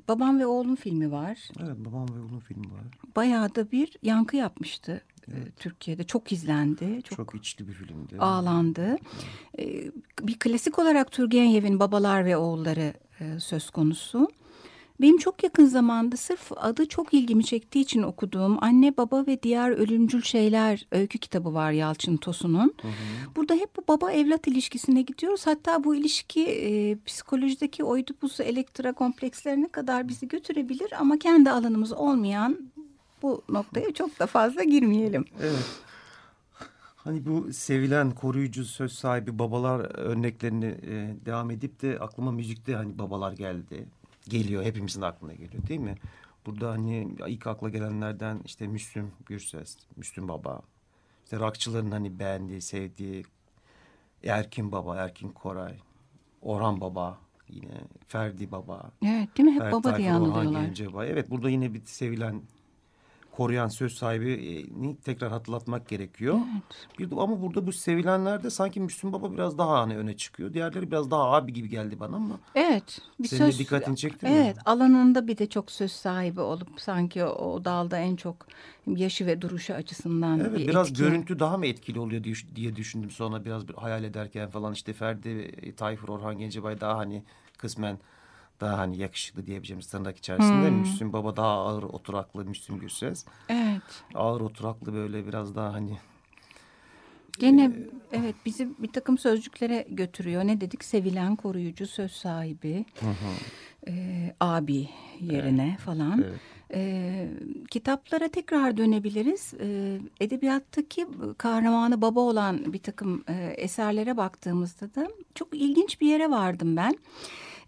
Babam 0.07 0.39
ve 0.39 0.45
Oğlum 0.45 0.75
filmi 0.75 1.11
var. 1.11 1.49
Evet 1.59 1.77
babam 1.77 2.07
ve 2.15 2.19
oğlum 2.19 2.39
filmi 2.39 2.65
var. 2.71 2.83
Bayağı 3.15 3.55
da 3.55 3.71
bir 3.71 3.97
yankı 4.03 4.35
yapmıştı 4.37 5.01
e, 5.27 5.35
Türkiye'de. 5.57 6.03
Çok 6.03 6.31
izlendi, 6.31 7.01
çok, 7.03 7.17
Çok, 7.17 7.35
içli 7.35 7.67
bir 7.67 7.73
filmdi. 7.73 8.17
ağlandı. 8.19 8.97
E, 9.59 9.91
bir 10.21 10.39
klasik 10.39 10.79
olarak 10.79 11.11
Turgenev'in 11.11 11.79
Babalar 11.79 12.25
ve 12.25 12.37
Oğulları 12.37 12.93
e, 13.19 13.39
söz 13.39 13.69
konusu. 13.69 14.27
Benim 15.01 15.17
çok 15.17 15.43
yakın 15.43 15.65
zamanda 15.65 16.17
sırf 16.17 16.51
adı 16.55 16.85
çok 16.85 17.13
ilgimi 17.13 17.45
çektiği 17.45 17.79
için 17.79 18.03
okuduğum 18.03 18.63
Anne 18.63 18.97
Baba 18.97 19.25
ve 19.27 19.43
Diğer 19.43 19.69
Ölümcül 19.71 20.21
Şeyler 20.21 20.87
öykü 20.91 21.19
kitabı 21.19 21.53
var 21.53 21.71
Yalçın 21.71 22.17
Tosun'un. 22.17 22.73
Burada 23.35 23.53
hep 23.53 23.75
bu 23.77 23.83
baba 23.87 24.11
evlat 24.11 24.47
ilişkisine 24.47 25.01
gidiyoruz. 25.01 25.47
Hatta 25.47 25.83
bu 25.83 25.95
ilişki 25.95 26.45
e, 26.45 26.97
psikolojideki 27.05 27.83
oydu 27.83 28.11
busu 28.21 28.43
elektra 28.43 28.93
komplekslerine 28.93 29.67
kadar 29.67 30.07
bizi 30.07 30.27
götürebilir 30.27 30.91
ama 30.99 31.17
kendi 31.19 31.51
alanımız 31.51 31.93
olmayan 31.93 32.71
bu 33.21 33.43
noktaya 33.49 33.93
çok 33.93 34.19
da 34.19 34.27
fazla 34.27 34.63
girmeyelim. 34.63 35.25
Evet. 35.41 35.81
Hani 36.95 37.25
bu 37.25 37.53
sevilen 37.53 38.11
koruyucu 38.11 38.65
söz 38.65 38.91
sahibi 38.91 39.39
babalar 39.39 39.97
örneklerini 39.97 40.65
e, 40.65 41.15
devam 41.25 41.51
edip 41.51 41.81
de 41.81 41.99
aklıma 41.99 42.31
müzikte 42.31 42.75
hani 42.75 42.99
babalar 42.99 43.31
geldi. 43.31 43.87
Geliyor 44.29 44.63
hepimizin 44.63 45.01
aklına 45.01 45.33
geliyor 45.33 45.67
değil 45.67 45.79
mi? 45.79 45.95
Burada 46.45 46.71
hani 46.71 47.15
ilk 47.27 47.47
akla 47.47 47.69
gelenlerden 47.69 48.41
işte 48.45 48.67
Müslüm 48.67 49.11
Gürses, 49.25 49.77
Müslüm 49.95 50.27
Baba. 50.27 50.61
İşte 51.23 51.39
rockçıların 51.39 51.91
hani 51.91 52.19
beğendiği, 52.19 52.61
sevdiği 52.61 53.25
Erkin 54.23 54.71
Baba, 54.71 54.95
Erkin 54.95 55.29
Koray, 55.29 55.77
Orhan 56.41 56.81
Baba 56.81 57.19
yine 57.49 57.81
Ferdi 58.07 58.51
Baba. 58.51 58.91
Evet 59.05 59.37
değil 59.37 59.49
mi? 59.49 59.53
Hep 59.55 59.61
Ferdi 59.61 59.73
baba 59.73 59.97
diye 59.97 60.09
Tayfur, 60.09 60.27
Orhan 60.27 60.35
anılıyorlar. 60.35 60.65
Gencebay. 60.65 61.11
Evet 61.11 61.29
burada 61.29 61.49
yine 61.49 61.73
bir 61.73 61.85
sevilen 61.85 62.41
koruyan 63.35 63.67
söz 63.67 63.93
sahibini 63.93 64.97
tekrar 64.97 65.29
hatırlatmak 65.31 65.87
gerekiyor. 65.87 66.39
Bir 66.99 67.11
de, 67.11 67.15
ama 67.15 67.41
burada 67.41 67.67
bu 67.67 67.73
sevilenlerde 67.73 68.49
sanki 68.49 68.79
Müslüm 68.79 69.13
Baba 69.13 69.33
biraz 69.33 69.57
daha 69.57 69.81
hani 69.81 69.97
öne 69.97 70.17
çıkıyor. 70.17 70.53
Diğerleri 70.53 70.91
biraz 70.91 71.11
daha 71.11 71.23
abi 71.31 71.53
gibi 71.53 71.69
geldi 71.69 71.99
bana 71.99 72.15
ama. 72.15 72.39
Evet. 72.55 73.01
Bir 73.19 73.27
Senin 73.27 73.41
de 73.41 73.45
söz, 73.45 73.59
dikkatini 73.59 73.97
çekti 73.97 74.25
mi? 74.25 74.31
Evet 74.35 74.57
alanında 74.65 75.27
bir 75.27 75.37
de 75.37 75.49
çok 75.49 75.71
söz 75.71 75.91
sahibi 75.91 76.41
olup 76.41 76.81
sanki 76.81 77.23
o, 77.23 77.29
o 77.29 77.65
dalda 77.65 77.97
en 77.97 78.15
çok 78.15 78.35
yaşı 78.87 79.25
ve 79.25 79.41
duruşu 79.41 79.73
açısından 79.73 80.39
Evet 80.39 80.57
bir 80.57 80.67
biraz 80.67 80.89
etki. 80.89 81.03
görüntü 81.03 81.39
daha 81.39 81.57
mı 81.57 81.65
etkili 81.65 81.99
oluyor 81.99 82.23
diye, 82.55 82.75
düşündüm 82.75 83.11
sonra 83.11 83.45
biraz 83.45 83.67
bir 83.67 83.73
hayal 83.73 84.03
ederken 84.03 84.49
falan 84.49 84.73
işte 84.73 84.93
Ferdi 84.93 85.51
Tayfur 85.75 86.09
Orhan 86.09 86.37
Gencebay 86.37 86.81
daha 86.81 86.97
hani 86.97 87.23
kısmen 87.57 87.99
daha 88.61 88.77
hani 88.77 88.97
yakışıklı 88.97 89.45
diyebileceğimiz 89.45 89.87
tırnak 89.87 90.17
içerisinde. 90.17 90.69
Hmm. 90.69 90.79
Müslüm 90.79 91.13
Baba 91.13 91.35
daha 91.35 91.51
ağır 91.51 91.83
oturaklı 91.83 92.45
Müslüm 92.45 92.79
Gürses. 92.79 93.25
Evet. 93.49 94.03
Ağır 94.15 94.41
oturaklı 94.41 94.93
böyle 94.93 95.27
biraz 95.27 95.55
daha 95.55 95.73
hani 95.73 95.97
Gene 97.39 97.63
Ee, 97.63 98.17
evet 98.17 98.35
bizi 98.45 98.69
bir 98.79 98.91
takım 98.91 99.17
sözcüklere 99.17 99.85
götürüyor. 99.89 100.43
Ne 100.43 100.61
dedik? 100.61 100.83
Sevilen, 100.83 101.35
koruyucu, 101.35 101.87
söz 101.87 102.11
sahibi, 102.11 102.85
e, 103.87 103.93
abi 104.39 104.89
yerine 105.19 105.77
falan. 105.85 106.25
Evet. 106.27 106.39
E, 106.73 107.29
kitaplara 107.71 108.27
tekrar 108.27 108.77
dönebiliriz. 108.77 109.53
E, 109.59 109.99
edebiyattaki 110.19 111.07
kahramanı 111.37 112.01
baba 112.01 112.19
olan 112.19 112.73
bir 112.73 112.79
takım 112.79 113.23
e, 113.27 113.33
eserlere 113.57 114.17
baktığımızda 114.17 114.95
da 114.95 115.07
çok 115.35 115.47
ilginç 115.53 116.01
bir 116.01 116.07
yere 116.07 116.29
vardım 116.29 116.75
ben. 116.77 116.97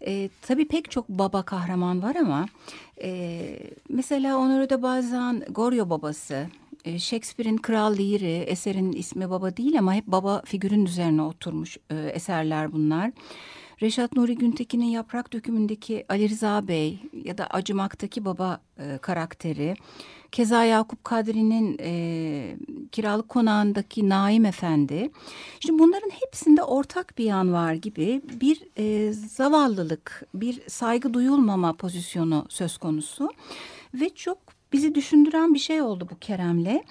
E, 0.06 0.28
tabii 0.42 0.68
pek 0.68 0.90
çok 0.90 1.08
baba 1.08 1.42
kahraman 1.42 2.02
var 2.02 2.16
ama 2.16 2.46
e, 3.02 3.58
mesela 3.88 4.34
Honoré 4.34 4.70
de 4.70 4.82
Balzac'ın 4.82 5.44
Goryo 5.50 5.90
babası, 5.90 6.46
e, 6.84 6.98
Shakespeare'in 6.98 7.56
Kral 7.56 7.98
Lear'i 7.98 8.36
eserin 8.46 8.92
ismi 8.92 9.30
baba 9.30 9.56
değil 9.56 9.78
ama 9.78 9.94
hep 9.94 10.06
baba 10.06 10.42
figürün 10.44 10.84
üzerine 10.86 11.22
oturmuş 11.22 11.76
e, 11.90 11.94
eserler 11.94 12.72
bunlar. 12.72 13.12
Reşat 13.82 14.12
Nuri 14.16 14.34
Güntekin'in 14.34 14.86
Yaprak 14.86 15.32
Dökümü'ndeki 15.32 16.04
Ali 16.08 16.28
Rıza 16.28 16.68
Bey 16.68 16.98
ya 17.24 17.38
da 17.38 17.46
Acımak'taki 17.46 18.24
baba 18.24 18.60
e, 18.78 18.98
karakteri. 18.98 19.74
Keza 20.32 20.64
Yakup 20.64 21.04
Kadri'nin 21.04 21.76
e, 21.80 22.56
Kiralık 22.92 23.28
Konağı'ndaki 23.28 24.08
Naim 24.08 24.44
Efendi. 24.44 25.10
Şimdi 25.60 25.82
bunların 25.82 26.10
hepsinde 26.10 26.62
ortak 26.62 27.18
bir 27.18 27.24
yan 27.24 27.52
var 27.52 27.74
gibi 27.74 28.22
bir 28.40 28.62
e, 28.76 29.12
zavallılık, 29.12 30.22
bir 30.34 30.62
saygı 30.68 31.14
duyulmama 31.14 31.72
pozisyonu 31.72 32.46
söz 32.48 32.78
konusu. 32.78 33.30
Ve 33.94 34.08
çok 34.08 34.45
bizi 34.76 34.94
düşündüren 34.94 35.54
bir 35.54 35.58
şey 35.58 35.82
oldu 35.82 36.08
bu 36.10 36.18
Kerem'le. 36.18 36.82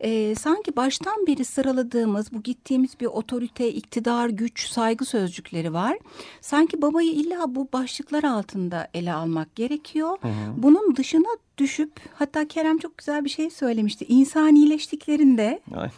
Ee, 0.00 0.34
sanki 0.34 0.76
baştan 0.76 1.26
beri 1.26 1.44
sıraladığımız 1.44 2.32
bu 2.32 2.42
gittiğimiz 2.42 3.00
bir 3.00 3.06
otorite, 3.06 3.72
iktidar, 3.72 4.28
güç, 4.28 4.68
saygı 4.68 5.04
sözcükleri 5.04 5.72
var. 5.72 5.98
Sanki 6.40 6.82
babayı 6.82 7.10
illa 7.12 7.54
bu 7.54 7.68
başlıklar 7.72 8.24
altında 8.24 8.88
ele 8.94 9.12
almak 9.12 9.56
gerekiyor. 9.56 10.18
Bunun 10.56 10.96
dışına 10.96 11.28
düşüp 11.58 11.92
hatta 12.14 12.48
Kerem 12.48 12.78
çok 12.78 12.98
güzel 12.98 13.24
bir 13.24 13.28
şey 13.30 13.50
söylemişti. 13.50 14.04
İnsanileştiklerinde 14.08 15.60
aynen. 15.74 15.90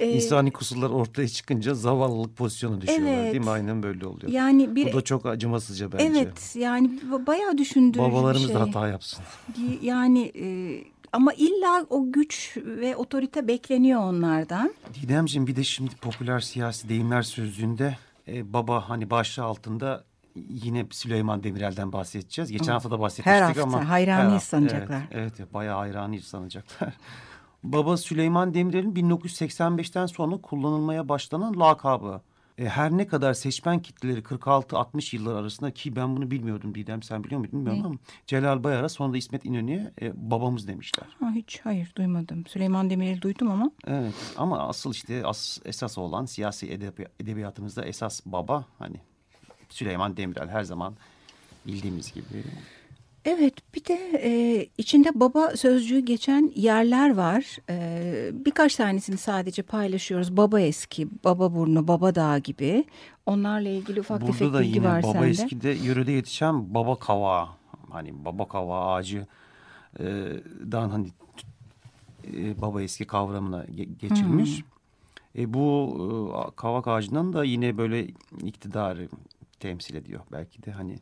e, 0.00 0.12
İnsani 0.12 0.50
kusurlar 0.52 0.90
ortaya 0.90 1.28
çıkınca 1.28 1.74
zavallılık 1.74 2.36
pozisyonu 2.36 2.80
düşüyorlar 2.80 3.12
Evet. 3.14 3.32
değil 3.32 3.44
mi? 3.44 3.50
Aynen 3.50 3.82
böyle 3.82 4.06
oluyor. 4.06 4.32
yani 4.32 4.76
bir 4.76 4.92
Bu 4.92 4.96
da 4.96 5.00
çok 5.02 5.26
acımasızca 5.26 5.92
bence. 5.92 6.04
evet 6.04 6.56
yani 6.58 6.90
ba- 7.10 7.26
bayağı 7.26 7.58
düşündürücü 7.58 7.98
Babalarımız 8.12 8.42
bir 8.42 8.46
şey. 8.48 8.56
da 8.56 8.60
hata 8.60 8.88
yapsın. 8.88 9.24
Yani 9.82 10.32
e, 10.36 10.44
ama 11.12 11.32
illa 11.32 11.86
o 11.90 12.12
güç 12.12 12.56
ve 12.56 12.96
otorite 12.96 13.48
bekleniyor 13.48 14.00
onlardan. 14.00 14.74
Didemciğim 15.02 15.46
bir 15.46 15.56
de 15.56 15.64
şimdi 15.64 15.94
popüler 15.96 16.40
siyasi 16.40 16.88
deyimler 16.88 17.22
sözlüğünde 17.22 17.96
e, 18.28 18.52
baba 18.52 18.88
hani 18.88 19.10
başlığı 19.10 19.42
altında 19.44 20.04
yine 20.36 20.86
Süleyman 20.90 21.42
Demirel'den 21.42 21.92
bahsedeceğiz. 21.92 22.52
Geçen 22.52 22.72
hafta 22.72 22.90
da 22.90 23.00
bahsetmiştik 23.00 23.32
Her 23.32 23.42
hafta 23.42 23.62
ama. 23.62 23.88
hayranıyız 23.88 24.32
hafta, 24.32 24.46
sanacaklar. 24.46 25.02
Evet, 25.10 25.32
evet 25.40 25.54
bayağı 25.54 25.76
hayranıyız 25.76 26.24
sanacaklar. 26.24 26.94
Baba 27.62 27.96
Süleyman 27.96 28.54
Demirel'in 28.54 28.94
1985'ten 28.94 30.06
sonra 30.06 30.36
kullanılmaya 30.36 31.08
başlanan 31.08 31.60
lakabı. 31.60 32.20
E, 32.58 32.64
her 32.68 32.90
ne 32.90 33.06
kadar 33.06 33.34
seçmen 33.34 33.82
kitleleri 33.82 34.20
46-60 34.20 35.16
yıllar 35.16 35.34
arasında 35.34 35.70
ki 35.70 35.96
ben 35.96 36.16
bunu 36.16 36.30
bilmiyordum 36.30 36.74
Didem 36.74 37.02
sen 37.02 37.24
biliyor 37.24 37.38
muydun 37.40 37.58
bilmiyorum 37.60 37.82
Ne? 37.82 37.86
ama 37.86 37.96
Celal 38.26 38.64
Bayar'a 38.64 38.88
sonra 38.88 39.12
da 39.12 39.16
İsmet 39.16 39.44
İnönü'ye 39.44 39.92
e, 40.02 40.30
babamız 40.30 40.68
demişler. 40.68 41.06
Ha, 41.20 41.30
hiç 41.34 41.60
hayır 41.64 41.92
duymadım. 41.96 42.46
Süleyman 42.46 42.90
Demirel'i 42.90 43.22
duydum 43.22 43.50
ama. 43.50 43.70
Evet 43.86 44.14
ama 44.36 44.58
asıl 44.68 44.90
işte 44.92 45.26
as, 45.26 45.58
esas 45.64 45.98
olan 45.98 46.24
siyasi 46.24 46.72
edebi, 46.72 47.06
edebiyatımızda 47.20 47.84
esas 47.84 48.20
baba 48.26 48.64
hani 48.78 48.96
Süleyman 49.72 50.16
Demirel 50.16 50.48
her 50.48 50.62
zaman 50.62 50.94
bildiğimiz 51.66 52.12
gibi. 52.12 52.24
Evet 53.24 53.54
bir 53.74 53.84
de 53.84 54.20
e, 54.22 54.66
içinde 54.78 55.10
baba 55.14 55.56
sözcüğü 55.56 55.98
geçen 55.98 56.52
yerler 56.56 57.14
var. 57.14 57.56
E, 57.70 58.30
birkaç 58.32 58.76
tanesini 58.76 59.16
sadece 59.16 59.62
paylaşıyoruz. 59.62 60.36
Baba 60.36 60.60
eski, 60.60 61.08
baba 61.24 61.54
burnu, 61.54 61.88
baba 61.88 62.14
dağı 62.14 62.38
gibi. 62.38 62.84
Onlarla 63.26 63.68
ilgili 63.68 64.00
ufak 64.00 64.20
Burada 64.20 64.32
tefek 64.32 64.52
da 64.52 64.60
bilgi 64.60 64.74
yine 64.74 64.86
var 64.88 65.02
baba 65.02 65.12
sende. 65.12 65.28
eskide 65.28 65.68
yörede 65.70 66.12
yetişen 66.12 66.74
baba 66.74 66.96
kavağı 66.98 67.48
hani 67.90 68.24
baba 68.24 68.48
kavağı 68.48 68.92
ağacı 68.94 69.26
e, 70.00 70.04
dan 70.72 70.90
hani 70.90 71.08
e, 72.36 72.60
baba 72.60 72.82
eski 72.82 73.04
kavramına 73.04 73.64
ge- 73.64 73.96
geçilmiş. 73.98 74.62
E, 75.38 75.54
bu 75.54 75.96
e, 76.52 76.56
kavak 76.56 76.88
ağacından 76.88 77.32
da 77.32 77.44
yine 77.44 77.78
böyle 77.78 78.06
iktidarı 78.44 79.08
temsil 79.62 79.94
ediyor 79.94 80.20
belki 80.32 80.62
de 80.62 80.72
hani 80.72 80.98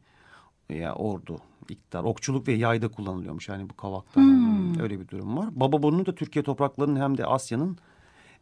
ya 0.68 0.94
ordu, 0.94 1.38
iktidar, 1.68 2.04
okçuluk 2.04 2.48
ve 2.48 2.52
yayda 2.52 2.88
kullanılıyormuş. 2.88 3.48
Yani 3.48 3.70
bu 3.70 3.76
kavaktan 3.76 4.22
Hmm. 4.22 4.80
öyle 4.80 5.00
bir 5.00 5.08
durum 5.08 5.36
var. 5.36 5.48
Baba 5.52 5.82
burnu 5.82 6.06
da 6.06 6.14
Türkiye 6.14 6.42
topraklarının 6.42 7.00
hem 7.00 7.18
de 7.18 7.26
Asya'nın 7.26 7.78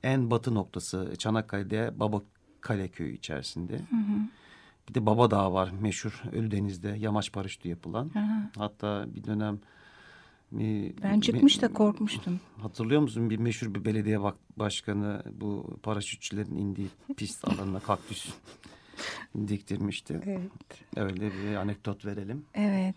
en 0.03 0.31
batı 0.31 0.55
noktası 0.55 1.15
Çanakkale'de 1.19 1.93
Baba 1.97 2.23
Kale 2.61 2.89
köyü 2.89 3.15
içerisinde. 3.15 3.81
Bir 4.89 4.95
de 4.95 5.07
Baba 5.07 5.31
Dağı 5.31 5.53
var 5.53 5.71
meşhur 5.81 6.23
Ölüdeniz'de 6.33 6.89
yamaç 6.89 7.33
paraşütü 7.33 7.69
yapılan. 7.69 8.11
Hatta 8.59 9.07
bir 9.15 9.25
dönem 9.25 9.59
Ben 11.03 11.21
çıkmış 11.21 11.63
da 11.63 11.73
korkmuştum. 11.73 12.41
Hatırlıyor 12.63 13.01
musun 13.01 13.31
bir 13.31 13.37
meşhur 13.39 13.75
bir 13.75 13.85
belediye 13.85 14.19
başkanı 14.57 15.23
bu 15.33 15.79
paraşütçülerin 15.83 16.57
indiği 16.57 16.89
pist 17.17 17.49
alanına 17.49 17.81
kaktüs 17.81 18.29
diktirmişti. 19.49 20.21
Evet. 20.27 20.41
Öyle 20.97 21.31
bir 21.33 21.55
anekdot 21.57 22.05
verelim. 22.05 22.45
Evet. 22.55 22.95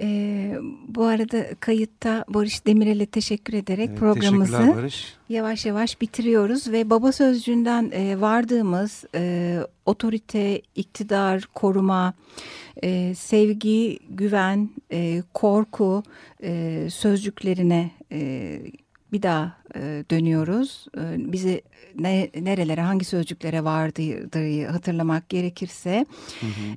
Ee, 0.00 0.56
bu 0.88 1.04
arada 1.04 1.46
kayıtta 1.60 2.24
Barış 2.28 2.66
Demirel'e 2.66 3.06
teşekkür 3.06 3.54
ederek 3.54 3.88
Evet, 3.88 3.98
programımızı 3.98 4.74
Barış. 4.76 5.14
yavaş 5.28 5.66
yavaş 5.66 6.00
bitiriyoruz 6.00 6.72
ve 6.72 6.90
baba 6.90 7.12
sözcüğünden 7.12 7.90
e, 7.92 8.20
vardığımız 8.20 9.04
e, 9.14 9.58
otorite, 9.86 10.62
iktidar, 10.74 11.48
koruma, 11.54 12.14
e, 12.82 13.14
sevgi, 13.14 13.98
güven, 14.10 14.70
e, 14.92 15.22
korku 15.34 16.02
e, 16.42 16.80
sözcüklerine 16.90 17.90
e, 18.12 18.60
bir 19.12 19.22
daha 19.22 19.63
e, 19.76 20.04
dönüyoruz. 20.10 20.86
E, 20.98 21.32
bizi 21.32 21.62
ne, 21.98 22.30
nerelere, 22.40 22.80
hangi 22.80 23.04
sözcüklere 23.04 23.64
vardığı 23.64 24.66
hatırlamak 24.66 25.28
gerekirse 25.28 26.06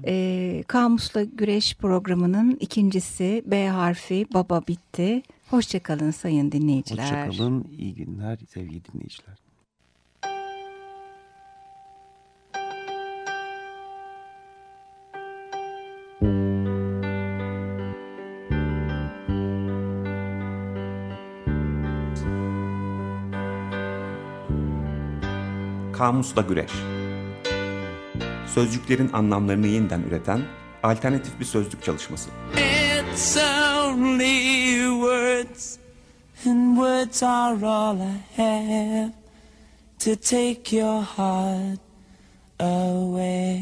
e, 0.05 0.63
Kamusla 0.67 1.23
Güreş 1.23 1.75
programının 1.75 2.57
ikincisi 2.59 3.43
B 3.45 3.67
harfi 3.67 4.25
baba 4.33 4.61
bitti. 4.67 5.21
Hoşçakalın 5.49 6.11
sayın 6.11 6.51
dinleyiciler. 6.51 7.27
Hoşçakalın. 7.27 7.65
iyi 7.77 7.95
günler 7.95 8.37
sevgili 8.53 8.81
dinleyiciler. 8.85 9.46
Kamusla 25.97 26.41
Güreş 26.41 26.71
Sözcüklerin 28.53 29.13
anlamlarını 29.13 29.67
yeniden 29.67 30.01
üreten 30.01 30.41
alternatif 30.83 31.39
bir 31.39 31.45
sözlük 31.45 31.83
çalışması. 31.83 32.29
It's 32.53 33.37
only 33.37 34.77
words, 34.89 35.77
and 36.45 36.75
words 36.75 37.23
are 37.23 37.65
all 37.65 37.97
I 37.97 38.21
have 38.37 39.11
to 39.99 40.15
take 40.15 40.77
your 40.77 41.03
heart 41.03 41.79
away. 42.59 43.57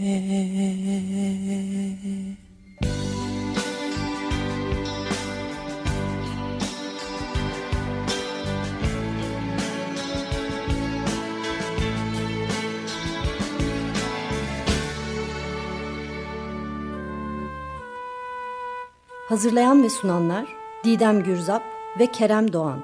Hazırlayan 19.30 19.84
ve 19.84 19.90
sunanlar 19.90 20.46
Didem 20.84 21.24
Gürzap 21.24 21.64
ve 22.00 22.12
Kerem 22.12 22.54
Doğan. 22.54 22.80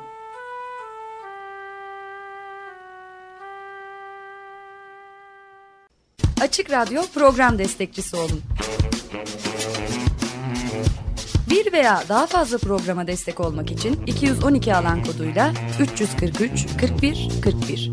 Açık 6.42 6.72
Radyo 6.72 7.02
program 7.14 7.58
destekçisi 7.60 8.16
olun. 8.16 8.42
Bir 11.50 11.74
veya 11.74 12.04
daha 12.10 12.28
fazla 12.28 12.58
programa 12.58 13.08
destek 13.08 13.40
olmak 13.40 13.72
için 13.72 14.04
212 14.08 14.76
alan 14.76 15.04
koduyla 15.04 15.54
343 15.82 16.68
41 16.80 17.30
41. 17.44 17.92